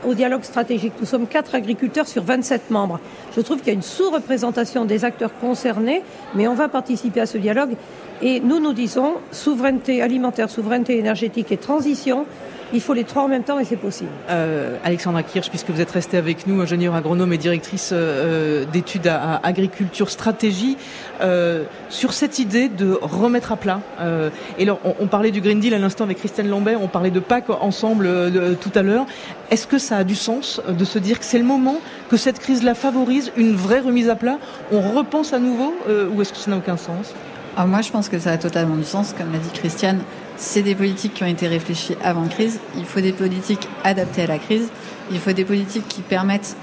[0.05, 0.93] au, dialogue stratégique.
[0.99, 2.99] Nous sommes quatre agriculteurs sur 27 membres.
[3.35, 6.01] Je trouve qu'il y a une sous-représentation des acteurs concernés,
[6.33, 7.75] mais on va participer à ce dialogue.
[8.21, 12.25] Et nous, nous disons souveraineté alimentaire, souveraineté énergétique et transition.
[12.73, 14.09] Il faut les trois en même temps et c'est possible.
[14.29, 19.07] Euh, Alexandra Kirsch, puisque vous êtes restée avec nous, ingénieure agronome et directrice euh, d'études
[19.07, 20.77] à, à, agriculture stratégie,
[21.21, 23.81] euh, sur cette idée de remettre à plat.
[23.99, 26.87] Euh, et alors, on, on, parlait du Green Deal à l'instant avec Christiane Lambert, on
[26.87, 29.05] parlait de PAC ensemble euh, tout à l'heure.
[29.51, 31.77] Est-ce que ça a du sens de se dire que c'est le moment
[32.09, 34.37] que cette crise-là favorise une vraie remise à plat?
[34.71, 37.13] On repense à nouveau euh, ou est-ce que ça n'a aucun sens?
[37.55, 39.13] Alors moi, je pense que ça a totalement du sens.
[39.17, 39.99] Comme l'a dit Christiane,
[40.39, 42.59] c'est des politiques qui ont été réfléchies avant crise.
[42.77, 44.69] Il faut des politiques adaptées à la crise.
[45.11, 46.55] Il faut des politiques qui permettent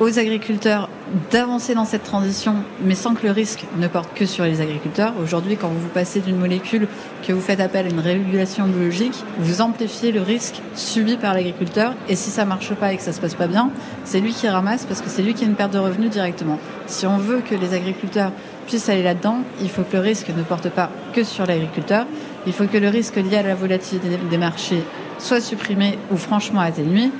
[0.00, 0.88] aux agriculteurs
[1.30, 5.12] d'avancer dans cette transition, mais sans que le risque ne porte que sur les agriculteurs.
[5.22, 6.88] Aujourd'hui, quand vous passez d'une molécule
[7.22, 11.94] que vous faites appel à une régulation biologique, vous amplifiez le risque subi par l'agriculteur.
[12.08, 13.70] Et si ça marche pas et que ça se passe pas bien,
[14.04, 16.58] c'est lui qui ramasse parce que c'est lui qui a une perte de revenus directement.
[16.86, 18.32] Si on veut que les agriculteurs
[18.66, 22.06] puissent aller là-dedans, il faut que le risque ne porte pas que sur l'agriculteur.
[22.46, 24.82] Il faut que le risque lié à la volatilité des marchés
[25.18, 27.10] soit supprimé ou franchement atténué.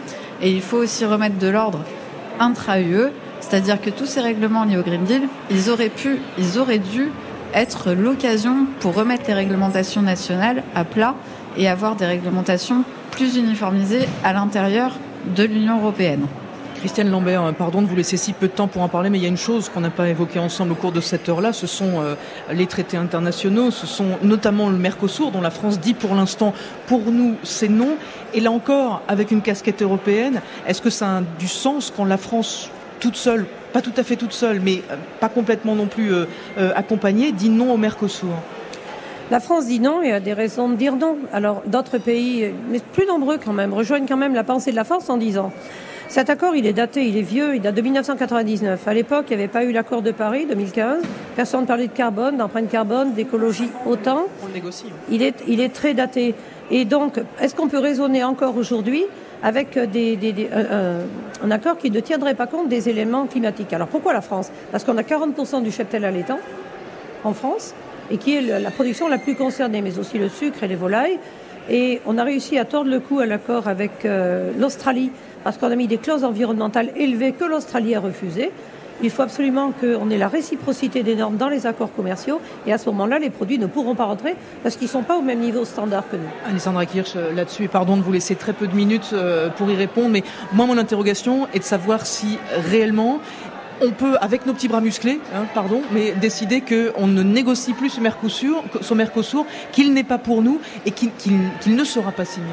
[0.41, 1.81] Et il faut aussi remettre de l'ordre
[2.41, 3.11] intra-UE,
[3.41, 7.13] c'est-à-dire que tous ces règlements liés au Green Deal, ils auraient pu, ils auraient dû
[7.55, 11.15] être l'occasion pour remettre les réglementations nationales à plat
[11.57, 14.93] et avoir des réglementations plus uniformisées à l'intérieur
[15.37, 16.27] de l'Union européenne.
[16.83, 19.19] Christiane Lambert, euh, pardon de vous laisser si peu de temps pour en parler, mais
[19.19, 21.53] il y a une chose qu'on n'a pas évoquée ensemble au cours de cette heure-là,
[21.53, 22.17] ce sont euh,
[22.51, 26.53] les traités internationaux, ce sont notamment le Mercosur, dont la France dit pour l'instant,
[26.89, 27.91] pour nous, c'est non.
[28.35, 32.17] Et là encore, avec une casquette européenne, est-ce que ça a du sens quand la
[32.17, 32.69] France,
[32.99, 36.13] toute seule, pas tout à fait toute seule, mais euh, pas complètement non plus
[36.75, 38.35] accompagnée, dit non au Mercosur?
[39.31, 41.17] La France dit non et a des raisons de dire non.
[41.33, 44.83] Alors d'autres pays, mais plus nombreux quand même, rejoignent quand même la pensée de la
[44.83, 45.53] France en disant
[46.13, 48.87] cet accord, il est daté, il est vieux, il date de 1999.
[48.87, 51.03] À l'époque, il n'y avait pas eu l'accord de Paris, 2015.
[51.35, 54.27] Personne ne parlait de carbone, d'empreinte carbone, d'écologie autant.
[54.43, 54.85] On le négocie.
[55.11, 56.35] Il est, il est très daté.
[56.71, 59.05] Et donc, est-ce qu'on peut raisonner encore aujourd'hui
[59.43, 60.51] avec des,
[61.43, 63.73] un, accord qui ne tiendrait pas compte des éléments climatiques?
[63.73, 64.51] Alors pourquoi la France?
[64.71, 66.41] Parce qu'on a 40% du cheptel allaitant
[67.25, 67.73] en France
[68.11, 71.19] et qui est la production la plus concernée, mais aussi le sucre et les volailles.
[71.71, 75.11] Et on a réussi à tordre le cou à l'accord avec euh, l'Australie
[75.45, 78.51] parce qu'on a mis des clauses environnementales élevées que l'Australie a refusées.
[79.03, 82.79] Il faut absolument qu'on ait la réciprocité des normes dans les accords commerciaux et à
[82.79, 85.41] ce moment-là, les produits ne pourront pas rentrer parce qu'ils ne sont pas au même
[85.41, 86.29] niveau standard que nous.
[86.49, 89.75] Alessandra Kirch, euh, là-dessus, pardon de vous laisser très peu de minutes euh, pour y
[89.75, 92.39] répondre, mais moi, mon interrogation est de savoir si
[92.71, 93.19] réellement
[93.83, 97.91] on peut, avec nos petits bras musclés, hein, pardon, mais décider qu'on ne négocie plus
[97.91, 98.01] ce
[98.95, 101.11] Mercosur, qu'il n'est pas pour nous et qu'il
[101.67, 102.53] ne sera pas signé.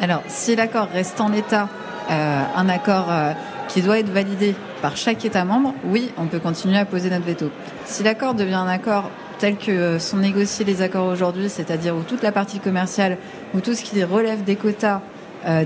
[0.00, 1.68] Alors, si l'accord reste en l'état
[2.10, 3.32] euh, un accord euh,
[3.68, 7.26] qui doit être validé par chaque État membre, oui, on peut continuer à poser notre
[7.26, 7.50] veto.
[7.84, 12.02] Si l'accord devient un accord tel que euh, sont négociés les accords aujourd'hui, c'est-à-dire où
[12.02, 13.18] toute la partie commerciale,
[13.54, 15.00] où tout ce qui relève des quotas,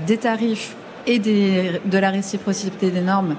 [0.05, 0.75] des tarifs
[1.07, 3.35] et de la réciprocité des normes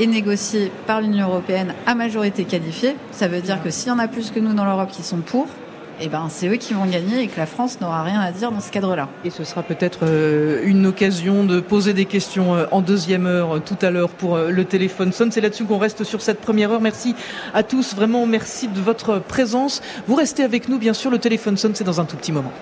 [0.00, 3.98] est négocié par l'Union européenne à majorité qualifiée, ça veut dire que s'il y en
[3.98, 5.46] a plus que nous dans l'Europe qui sont pour,
[6.00, 8.50] eh ben, c'est eux qui vont gagner et que la France n'aura rien à dire
[8.50, 9.08] dans ce cadre-là.
[9.24, 13.56] Et ce sera peut-être euh, une occasion de poser des questions euh, en deuxième heure
[13.56, 15.30] euh, tout à l'heure pour le téléphone sonne.
[15.30, 16.80] C'est là-dessus qu'on reste sur cette première heure.
[16.80, 17.14] Merci
[17.52, 19.82] à tous, vraiment merci de votre présence.
[20.08, 22.52] Vous restez avec nous, bien sûr, le téléphone sonne, c'est dans un tout petit moment.